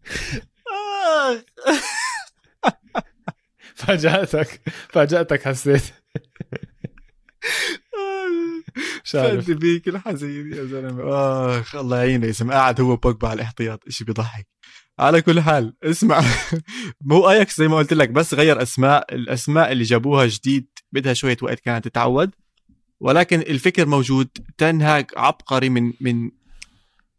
[3.75, 4.61] فاجأتك.
[4.89, 5.83] فاجأتك حسيت.
[9.15, 11.03] دي بيك الحزين يا زلمة.
[11.61, 14.47] آخ الله يعينه يا زلمه قاعد هو بوجبا على الاحتياط شيء بيضحك.
[14.99, 16.23] على كل حال اسمع.
[17.01, 19.15] مو آياكس زي ما قلت لك بس غير أسماء.
[19.15, 22.35] الأسماء اللي جابوها جديد بدها شوية وقت كانت تتعود.
[23.05, 24.29] ولكن الفكر موجود.
[24.59, 26.31] تنهاج عبقري من من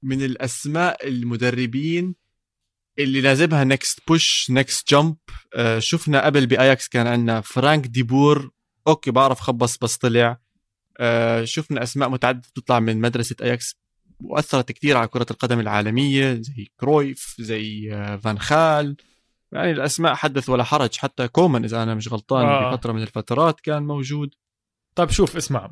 [0.04, 2.16] من الأسماء المدربين
[3.00, 5.16] اللي لازمها next push next jump
[5.78, 8.52] شفنا قبل بأياكس كان عندنا فرانك ديبور.
[8.88, 10.40] okay بعرف خبص بس طلع.
[10.98, 13.76] آه، شفنا أسماء متعددة تطلع من مدرسة أياكس.
[14.20, 18.96] وأثرت كثير على كرة القدم العالمية زي كرويف زي آه، فان خال.
[19.52, 20.98] يعني الأسماء حدث ولا حرج.
[20.98, 22.72] حتى كومان إذا أنا مش غلطان آه.
[22.72, 24.36] بفتره من الفترات كان موجود.
[24.96, 25.72] طيب شوف اسمع.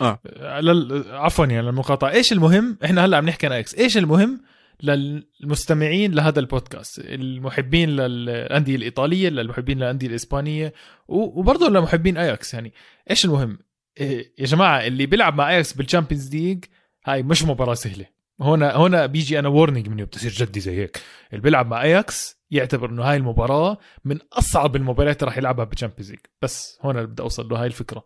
[0.00, 0.20] آه.
[0.60, 1.04] لل...
[1.10, 2.10] عفوا يعني للمقاطعة.
[2.10, 3.74] إيش المهم؟ إحنا هلأ عم نحكي عن أياكس.
[3.74, 4.40] إيش المهم
[4.82, 10.72] للمستمعين لهذا البودكاست؟ المحبين للأندية الإيطالية للمحبين للأندية الإسبانية
[11.08, 12.72] وبرضه لمحبين اياكس يعني
[13.10, 13.58] إيش المهم؟
[14.00, 16.64] إيه يا جماعة اللي بيلعب مع اياكس بال Champions League
[17.06, 18.06] هاي مش مباراة سهلة.
[18.40, 21.00] هنا هنا بيجي أنا warning مني بتصير جدي زي هيك.
[21.32, 25.72] اللي بيلعب مع اياكس يعتبر إنه هاي المباراة من أصعب المباريات اللي راح يلعبها بال
[25.72, 28.04] Champions League بس هون بدي أوصل له هاي الفكرة.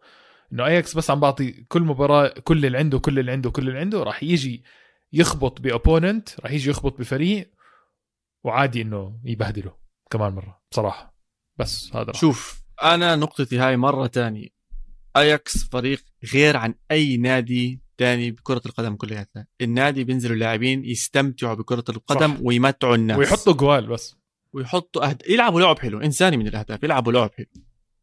[0.53, 3.78] إنه اياكس بس عم بعطي كل مباراة كل اللي عنده كل اللي عنده كل اللي
[3.78, 4.64] عنده راح يجي
[5.12, 7.50] يخبط ب opponent راح يجي يخبط بفريق
[8.44, 9.76] وعادي إنه يبهدله
[10.11, 11.16] كمان مرة بصراحة.
[11.57, 12.18] بس هذا رأيي.
[12.18, 14.48] شوف أنا نقطتي هاي مرة تانية.
[15.16, 16.00] اياكس فريق
[16.34, 19.46] غير عن أي نادي تاني بكرة القدم كلياتها.
[19.61, 22.40] النادي بينزلوا اللاعبين يستمتعوا بكرة القدم صح.
[22.42, 23.18] ويمتعوا الناس.
[23.18, 24.16] ويحطوا جوال بس.
[24.53, 25.22] ويحطوا أهد...
[25.28, 27.46] يلعبوا لعب حلو إنساني من الأهداف يلعبوا لعب حلو.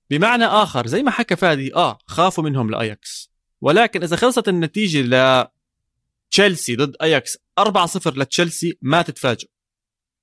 [0.09, 3.31] بمعنى آخر زي ما حكى فادي آه خافوا منهم لأياكس.
[3.61, 5.45] ولكن إذا خلصت النتيجة ل
[6.31, 9.51] تشيلسي ضد أياكس 4-0 لتشيلسي ما تتفاجئوا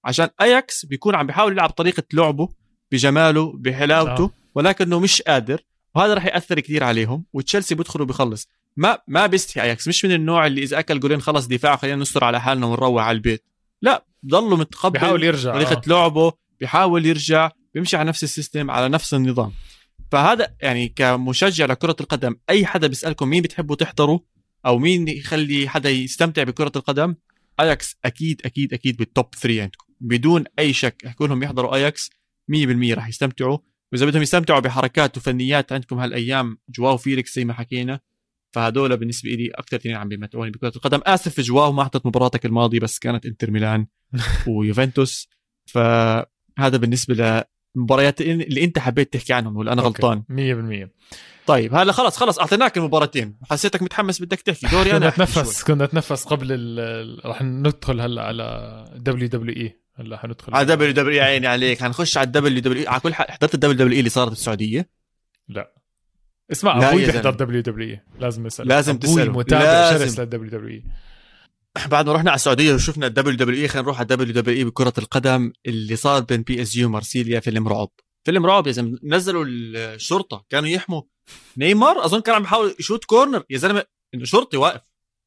[0.04, 2.48] عشان أياكس بيكون عم بيحاول يلعب طريقة لعبه
[2.92, 4.30] بجماله بحلاوته آه.
[4.54, 5.60] ولكنه مش قادر
[5.94, 10.46] وهذا راح يأثر كثير عليهم وتشيلسي بيدخل وبيخلص ما ما بيستحي أياكس مش من النوع
[10.46, 13.44] اللي إذا أكل جولين خلص دفاع خلينا نستر على حالنا ونروح على البيت.
[13.82, 15.82] لا ضلوا متقبل بيحاول يرجع طريقة آه.
[15.86, 19.52] لعبه بيحاول يرجع بيمشي على نفس ال system على نفس النظام.
[20.16, 24.18] فهذا يعني كمشجع لكرة القدم أي حدا بيسألكم مين بتحبوا تحضروا
[24.66, 27.14] أو مين يخلي حدا يستمتع بكرة القدم
[27.60, 29.86] اياكس أكيد أكيد أكيد بال top 3 عندكم.
[30.00, 32.10] بدون أي شك احكوا لهم يحضروا اياكس
[32.48, 33.58] 100% راح يستمتعوا.
[33.92, 38.00] وإذا بدهم يستمتعوا بحركات وفنيات عندكم هالأيام جواو فيليكس زي ما حكينا
[38.54, 41.00] فهدول بالنسبة لي أكثر اثنين عم بيمتعوني بكرة القدم.
[41.06, 43.86] آسف جواو ما حضرت مباراتك الماضية بس كانت إنتر ميلان
[44.48, 45.28] ويوفنتوس.
[45.66, 47.44] فهذا بالنسبة
[47.76, 49.82] للمباريات اللي أنت حبيت تحكي عنهم ولا أنا.
[49.82, 50.90] غلطان؟ 100%
[51.46, 53.36] طيب هلا خلص خلص أعطيناك المباراتين.
[53.50, 54.66] حسيتك متحمس بدك تحكي.
[54.66, 55.12] دوري أنا.
[55.26, 55.44] شوي.
[55.66, 59.80] كنا نتنفس قبل ال- رح ندخل هلا على WWE.
[59.98, 61.82] هلا حندخل على WW يا عيني عليك.
[61.82, 64.88] حنخش على ال WW على كل حال حضرت ال WW اللي صارت بالسعودية؟
[66.52, 67.30] اسمع لا أبوي يا بيحضر.
[67.30, 68.00] WWE.
[68.20, 69.32] لازم اسال لازم أبوي تسأله.
[69.32, 69.98] متابع.
[69.98, 70.84] شرس لل WWE.
[71.90, 75.52] بعد ما رحنا على السعودية وشفنا ال WWE خلينا نروح على ال WWE بكرة القدم
[75.66, 77.88] اللي صار بين PSG ومارسيليا فيلم رعب
[78.26, 81.02] فيلم رعب يا زلمة نزلوا الشرطة كانوا يحموا
[81.56, 82.04] نيمار.
[82.04, 83.42] أظن كان عم بيحاول يشوت كورنر.
[83.50, 84.80] يا زلمة إنه شرطي واقف.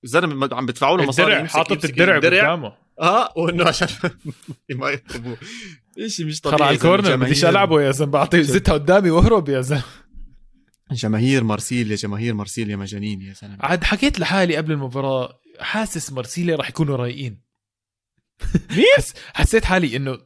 [0.03, 2.73] الزلمه عم بدفعوا له مصاري حاطط الدرع قدامه.
[3.01, 3.87] آه وإنه عشان
[4.69, 5.37] ما يضربوه
[6.07, 6.75] شيء مش طبيعي على.
[6.75, 9.83] الكورنر بديش ألعبه يا زلمة بعطيه زتها قدامي وأهرب يا زلمة.
[10.91, 16.69] جماهير مارسيليا جماهير مارسيليا مجانين يا زلمه عاد حكيت لحالي قبل المباراة حاسس مرسيليا رح
[16.69, 17.49] يكونوا رايقين؟
[18.97, 19.13] حس...
[19.33, 20.17] حسيت حالي إنه.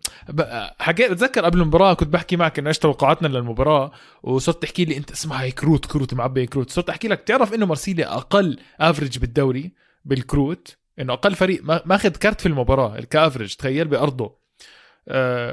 [0.79, 3.91] حكيت بتذكر قبل المباراة كنت بحكي معك إنه إيش توقعاتنا للمباراة
[4.23, 7.65] وصرت تحكي لي أنت اسمع هي كروت كروت معبي كروت صرت أحكي لك تعرف إنه
[7.65, 9.71] مرسيليا أقل average بالدوري
[10.05, 14.42] بالكروت إنه أقل فريق ما- ماخذ card في المباراة ك average تخيل بأرضه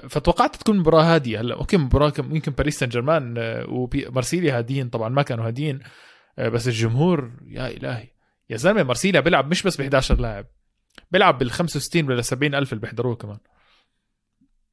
[0.09, 1.40] فتوقعت تكون مباراة هادية.
[1.40, 5.80] هلا okay مباراة يمكن باريس سان جيرمان آه، ومارسيليا هاديين طبعا ما كانوا هاديين
[6.38, 8.09] آه، بس الجمهور يا إلهي.
[8.51, 10.46] يا زلمة مارسيليا بيلعب مش بس ب 11 لاعب
[11.11, 13.38] بيلعب بال 65 ولا 70 ألف اللي بيحضروه كمان.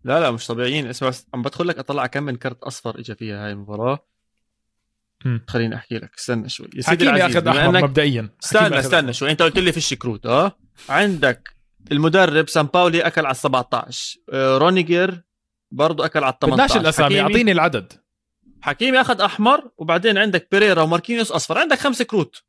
[0.03, 0.87] لا لا مش طبيعيين.
[0.87, 4.07] اسمع عم بدخل لك أطلع كم من كرت أصفر اجى فيها هاي المباراة.
[5.47, 6.11] خليني أحكي لك.
[6.17, 6.69] استنى شوي.
[6.75, 8.29] يا سيدي العزيز اخذ أحمر مبدئيا.
[8.43, 9.31] استنى استنى شوي.
[9.31, 10.57] أنت قلت لي فيش كروت آه؟
[10.89, 11.56] عندك
[11.91, 15.21] المدرب سان باولي أكل على ال 17 آه، رونيجر
[15.71, 17.93] برضه أكل على ال 18 بدناش الاسامي أعطيني العدد.
[18.61, 21.57] حكيمي أخذ أحمر وبعدين عندك بيريرا وماركينيوس أصفر.
[21.57, 22.43] عندك خمس كروت.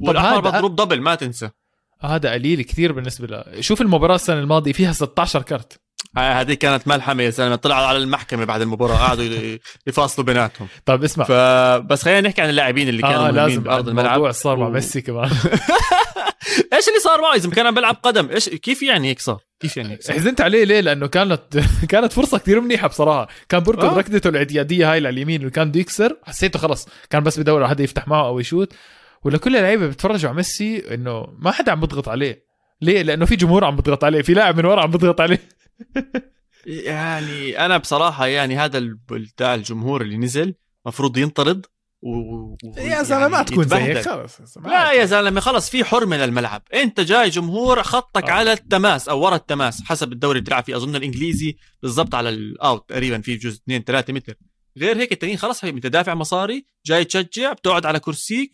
[0.00, 1.50] والأحمر مضروب double ما تنسى.
[2.00, 5.80] هذا قليل كثير بالنسبة له شوف المباراة السنة الماضية فيها 16 كرت
[6.16, 7.56] هذه كانت ملحمة يا زلمة.
[7.56, 9.24] طلعوا على المحكمة بعد المباراة قعدوا
[9.86, 10.68] يفاصلوا بيناتهم.
[10.84, 11.24] طب اسمع.
[11.24, 13.62] فبس خلينا نحكي عن اللاعبين اللي كانوا آه مهمين لازم.
[13.62, 14.06] بأرض الملعب.
[14.06, 15.30] الموضوع صار مع ميسي كمان.
[16.72, 19.76] إيش اللي صار معه إذا كان عم بيلعب قدم إيش كيف يعني هيك صار؟ كيف
[19.76, 21.42] يعني هيك صار؟ حزنت عليه ليه؟ لأنه كانت
[21.88, 23.28] كانت فرصة كثير منيحة بصراحة.
[23.48, 23.98] كان بركض آه.
[23.98, 26.88] ركضته الاعتياديه هاي على اليمين اللي كان بده يكسر حسيته خلص.
[27.10, 28.72] كان بس بدور على حدا يفتح معه أو يشوت.
[29.24, 32.46] ولكل اللعيبة بيتفرجوا على ميسي إنه ما حدا عم بيضغط عليه.
[32.82, 35.40] ليه؟ لأنه في جمهور عم بيضغط عليه في لاعب من ورا عم بيضغط عليه.
[36.66, 40.54] يعني أنا بصراحة يعني هذا بتاع الجمهور اللي نزل
[40.86, 41.66] مفروض ينطرد
[42.02, 42.08] و...
[42.08, 42.56] و...
[42.76, 44.02] يا زلمة ما يعني تكون زي.
[44.02, 44.58] خلص.
[44.64, 48.32] لا يا زلمة خلص في حرمه للملعب أنت جاي جمهور خطك آه.
[48.32, 52.88] على التماس أو ورا التماس حسب الدوري اللي بتلعب فيه أظن الإنجليزي بالضبط على الاوت
[52.88, 54.34] تقريبا في جزء 2 3 متر
[54.78, 58.52] غير هيك التانيين خلص حبيبي انت دافع مصاري جاي تشجع بتقعد على كرسيك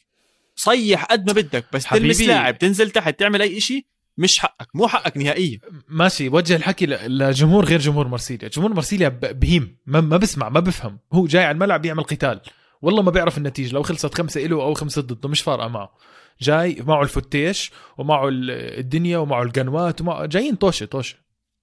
[0.56, 2.20] صيح قد ما بدك بس تلمس.
[2.20, 3.86] لاعب تنزل تحت تعمل أي شيء
[4.18, 5.58] مش حقك مو حقك نهائيا.
[5.88, 10.98] ماشي وجه الحكي لجمهور غير جمهور مرسيليا جمهور مرسيليا بهيم ما, ما بسمع ما بفهم.
[11.12, 12.40] هو جاي على الملعب يعمل قتال.
[12.82, 15.92] والله ما بيعرف النتيجة لو خلصت خمسة إله أو خمسة ضده مش فارقة معه.
[16.40, 21.16] جاي معه الفتيش ومعه ال- الدنيا ومعه القنوات ومعه جايين طوشه طوشه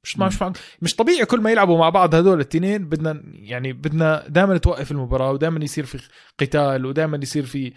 [0.04, 4.26] مش مش مع- مش طبيعي كل ما يلعبوا مع بعض هذول الاثنين بدنا يعني بدنا
[4.28, 6.00] دائما توقف المباراة ودائما يصير في
[6.40, 7.74] قتال ودائما يصير في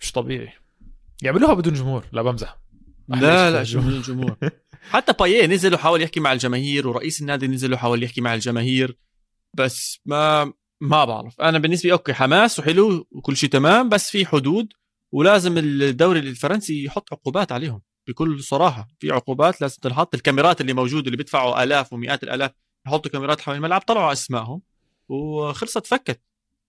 [0.00, 0.52] مش طبيعي.
[1.22, 2.58] يعملوها بدون جمهور لا بمزح.
[3.08, 4.36] لا لا جمهور الجمهور.
[4.90, 8.98] حتى بايه نزل وحاول يحكي مع الجماهير ورئيس النادي نزل وحاول يحكي مع الجماهير
[9.54, 11.40] بس ما ما بعرف.
[11.40, 14.72] أنا بالنسبة أوكي حماس وحلو وكل شيء تمام بس في حدود
[15.12, 18.88] ولازم الدوري الفرنسي يحط عقوبات عليهم بكل صراحة.
[18.98, 20.14] في عقوبات لازم تنحط.
[20.14, 22.50] الكاميرات اللي موجودة اللي بيدفعوا آلاف ومئات الآلاف
[22.86, 24.62] يحطوا كاميرات حول الملعب طلعوا أسمائهم
[25.08, 26.20] وخلصت فكت.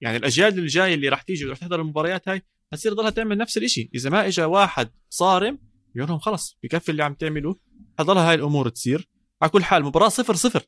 [0.02, 2.42] يعني الأجيال اللي جاية اللي راح تيجي وراح تحضر المباريات هاي
[2.74, 5.60] هتصير ضلها تعمل نفس الشيء إذا ما اجى واحد صارم
[5.96, 7.60] يقول لهم خلص بكفي اللي عم تعملوه.
[8.00, 9.10] حضلها هاي الأمور تصير.
[9.42, 10.64] على كل حال مباراة صفر صفر.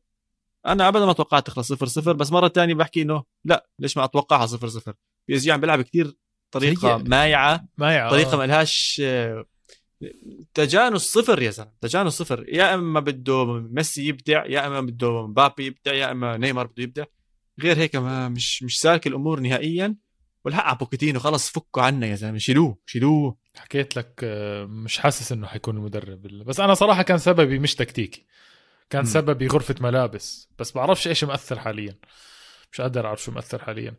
[0.66, 4.04] أنا أبدا ما توقعت تخلص صفر صفر بس مرة ثانية بحكي إنه لا ليش ما
[4.04, 4.94] أتوقعها صفر صفر؟
[5.28, 6.18] PSG عم بيلعب كثير
[6.52, 7.10] طريقة سيء.
[7.10, 9.46] مايعة مايعة طريقة ما لهاش آه،
[10.54, 12.46] تجانس صفر يا زلمة تجانس صفر.
[12.50, 17.04] يا إما بده ميسي يبدع يا إما بده مبابي يبدع يا إما نيمار بده يبدع.
[17.62, 19.96] غير هيك ما مش مش سالك الأمور نهائيا.
[20.46, 23.38] والحق على بوكيتينو خلص فكوا عنا يا زلمة شيلوه شيلوه.
[23.60, 28.26] حكيت لك آه، مش حاسس إنه حيكون المدرب بس أنا صراحة كان سببي مش تكتيكي.
[28.90, 29.06] كان م.
[29.06, 31.96] سببي غرفة ملابس بس بعرفش إيش مأثر حاليا.
[32.72, 33.94] مش قادر أعرف شو مأثر حاليا.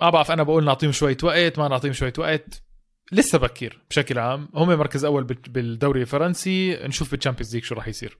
[0.00, 2.62] ما بعرف أنا بقول نعطيهم شوية وقت ما نعطيهم شوية وقت.
[3.12, 4.48] لسه بكير بشكل عام.
[4.54, 6.76] هم مركز أول بال- بالدوري الفرنسي.
[6.76, 8.18] نشوف بال Champions League شو راح يصير.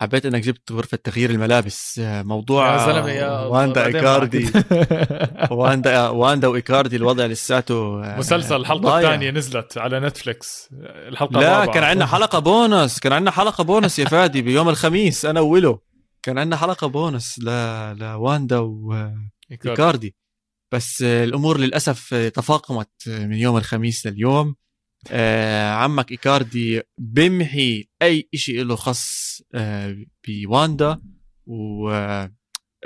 [0.00, 4.50] حبيت إنك جبت غرفة تغيير الملابس آه، موضوع يا زلمة يا واندا إيكاردي.
[5.50, 7.74] واندا واندا وإيكاردي الوضع لساته
[8.04, 8.98] آه، مسلسل الحلقة.
[8.98, 10.68] الثانية نزلت على نتفليكس
[11.08, 11.74] الحلقة لا الرابعة.
[11.74, 15.82] كان عندنا حلقة بونس كان عندنا حلقة بونس يا فادي بيوم الخميس أنا ويلو
[16.22, 17.44] كان عندنا حلقة بونس ل...
[17.98, 18.58] لواندا.
[18.58, 20.14] وايكاردي
[20.72, 24.54] بس آه، الأمور للأسف آه، تفاقمت آه، من يوم الخميس لليوم
[25.10, 29.96] آه، عمك إيكاردي بمحي أي شيء له خص آه،
[30.28, 31.00] بواندا
[31.46, 32.32] و آه،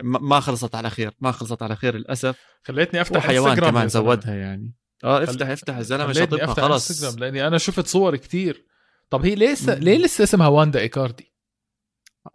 [0.03, 2.37] ما خلصت على خير ما خلصت على خير للأسف.
[2.63, 3.89] خليتني أفتح انستغرام كمان.
[3.89, 4.75] زودها يعني.
[5.05, 8.67] آه افتح افتح الزلمه شاطبها خلص لأني أنا شفت صور كتير.
[9.11, 9.69] طب هي ليه س...
[9.69, 11.35] ليه لسه اسمها واندا إيكاردي؟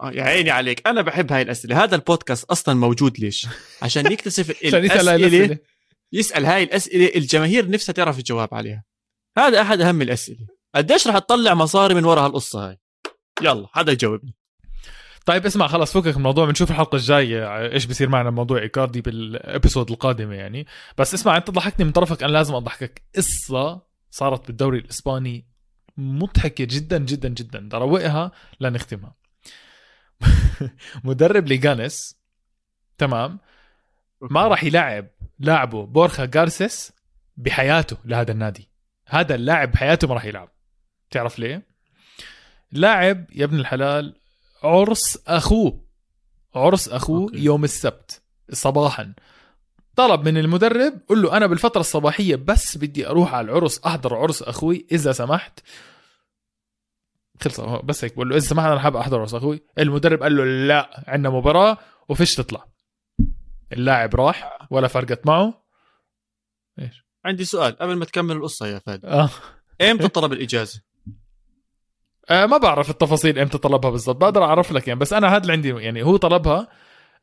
[0.02, 1.84] آه، يا عيني عليك أنا بحب هاي الأسئلة.
[1.84, 3.48] هذا البودكاست أصلا موجود ليش؟
[3.82, 5.58] عشان الأسئلة الأسئلة.
[6.14, 8.84] يسأل هاي الأسئلة الجماهير نفسها تعرف الجواب عليها.
[9.38, 10.48] هذا أحد أهم الأسئلة.
[10.76, 12.80] قديش رح تطلع مصاري من وراء هالقصه هاي.
[13.42, 14.36] يلا حدا يجاوبني.
[15.26, 19.22] طيب اسمع خلص فكك من الموضوع بنشوف الحلقة الجاية إيش بصير معنا بموضوع إيكاردي بال
[19.22, 20.68] episode القادمه يعني.
[20.98, 23.04] بس اسمع أنت ضحكتني من طرفك أنا لازم أضحكك.
[23.16, 25.48] قصة صارت بالدوري الإسباني
[25.98, 27.60] مضحكة جدا جدا جدا.
[27.60, 29.16] نروقها لنختمها.
[31.04, 32.20] مدرب ليجانس
[32.98, 33.40] تمام
[34.22, 35.08] ما راح يلعب
[35.40, 36.94] لاعبه بورخا جارسيس
[37.38, 38.69] بحياته لهذا النادي.
[39.10, 40.50] هذا اللاعب بحياته ما راح يلعب.
[41.12, 41.68] تعرف ليه؟
[42.72, 44.16] لاعب يا ابن الحلال
[44.64, 45.86] عرس أخوه.
[46.56, 47.38] عرس أخوه okay.
[47.38, 49.14] يوم السبت صباحا.
[49.96, 54.44] طلب من المدرب قل له أنا بالفترة الصباحية بس بدي أروح على العرس أحضر عرس
[54.44, 55.60] أخوي إذا سمحت.
[57.42, 59.62] خلص بس هيك بقول له إذا سمحت أنا حابب أحضر عرس أخوي.
[59.78, 61.78] المدرب قال له لا عندنا مباراة
[62.10, 62.66] وفيش تطلع.
[63.74, 65.69] اللاعب راح ولا فرقت معه.
[67.26, 69.30] عندي سؤال قبل ما تكمل القصة يا فادي آه.
[69.82, 70.82] إمتى طلب الإجازة؟
[72.30, 74.16] آه ما بعرف التفاصيل إمتى طلبها بالضبط.
[74.18, 75.00] بقدر أعرف لك يعني.
[75.00, 76.68] بس أنا هذا اللي عندي يعني هو طلبها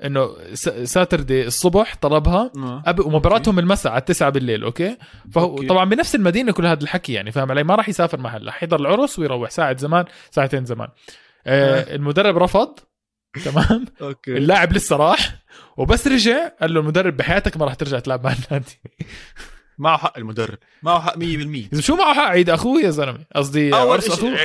[0.05, 2.95] إنه Saturday الصبح طلبها آه.
[3.01, 4.97] ومباراتهم المساء على 9 بالليل okay؟
[5.33, 5.67] فهو okay.
[5.67, 8.81] طبعا بنفس المدينة كل هذا الحكي يعني فاهم علي؟ ما راح يسافر محل رح يحضر
[8.81, 10.89] العرس ويروح ساعة زمان ساعتين زمان.
[11.47, 11.95] آه.
[11.95, 12.79] المدرب رفض
[13.45, 14.37] تمام؟ okay.
[14.37, 15.37] اللاعب لسه راح
[15.77, 18.81] وبس رجع قال له المدرب بحياتك ما راح ترجع تلعب مع النادي.
[19.79, 20.59] معه حق المدرب.
[20.83, 21.19] معه حق 100%
[21.73, 24.39] إذا شو معه حق عيد أخوه يا زلمة؟ قصدي اول عرس أخوه؟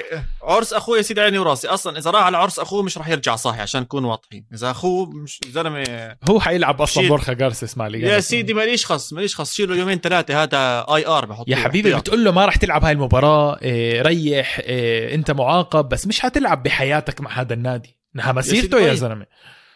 [0.44, 1.68] عرس أخوه يا سيدي عيني وراسي.
[1.68, 4.46] أصلا إذا راح على عرس أخوه مش راح يرجع صاحي عشان نكون واضحين.
[4.54, 7.08] إذا أخوه مش زلمه هو حيلعب أصلا.
[7.08, 9.54] بورخا جارسيس مع يا سيدي ماليش خص ماليش خص.
[9.54, 10.44] شيله يومين ثلاثة.
[10.44, 14.60] هذا آي آر بحط يا حبيبي بتقول له ما راح تلعب هاي المباراة إيه ريح
[14.60, 17.98] إيه أنت معاقب بس مش حتلعب بحياتك مع هذا النادي.
[18.16, 18.94] انها مسيرته سيدي يا طيب.
[18.94, 19.26] زلمة.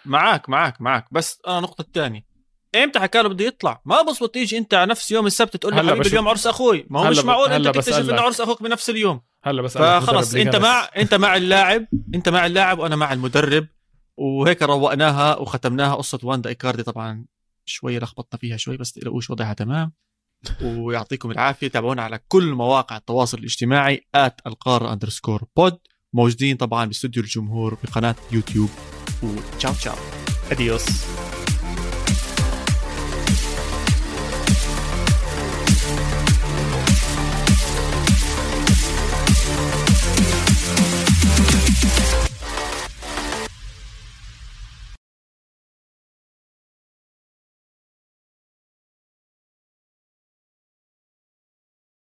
[0.05, 2.34] معك معك معك بس أنا النقطه الثانية
[2.83, 5.79] إمتى حكى له بده يطلع؟ ما بزبط تيجي انت على نفس يوم السبت تقول له
[5.79, 6.13] حبيبي بشوف.
[6.13, 6.85] اليوم عرس أخوي.
[6.89, 8.09] ما هو مش معقول انت تكتشف.
[8.09, 9.21] إنه عرس أخوك بنفس اليوم.
[9.43, 10.55] هلا بس فخلص انت.
[10.55, 13.67] مع انت مع اللاعب انت مع اللاعب وأنا مع المدرب.
[14.17, 16.83] وهيك روقناها وختمناها قصة واندا إيكاردي.
[16.83, 17.25] طبعا
[17.65, 19.93] شوي لخبطنا فيها شوي بس تقلقوش وضعها تمام.
[20.61, 21.67] ويعطيكم العافية.
[21.67, 25.77] تابعونا على كل مواقع التواصل الاجتماعي at القاره underscore pod
[26.13, 28.69] موجودين طبعا باستوديو الجمهور بقناة يوتيوب.
[29.23, 29.95] و ciao ciao.
[30.51, 30.85] adiós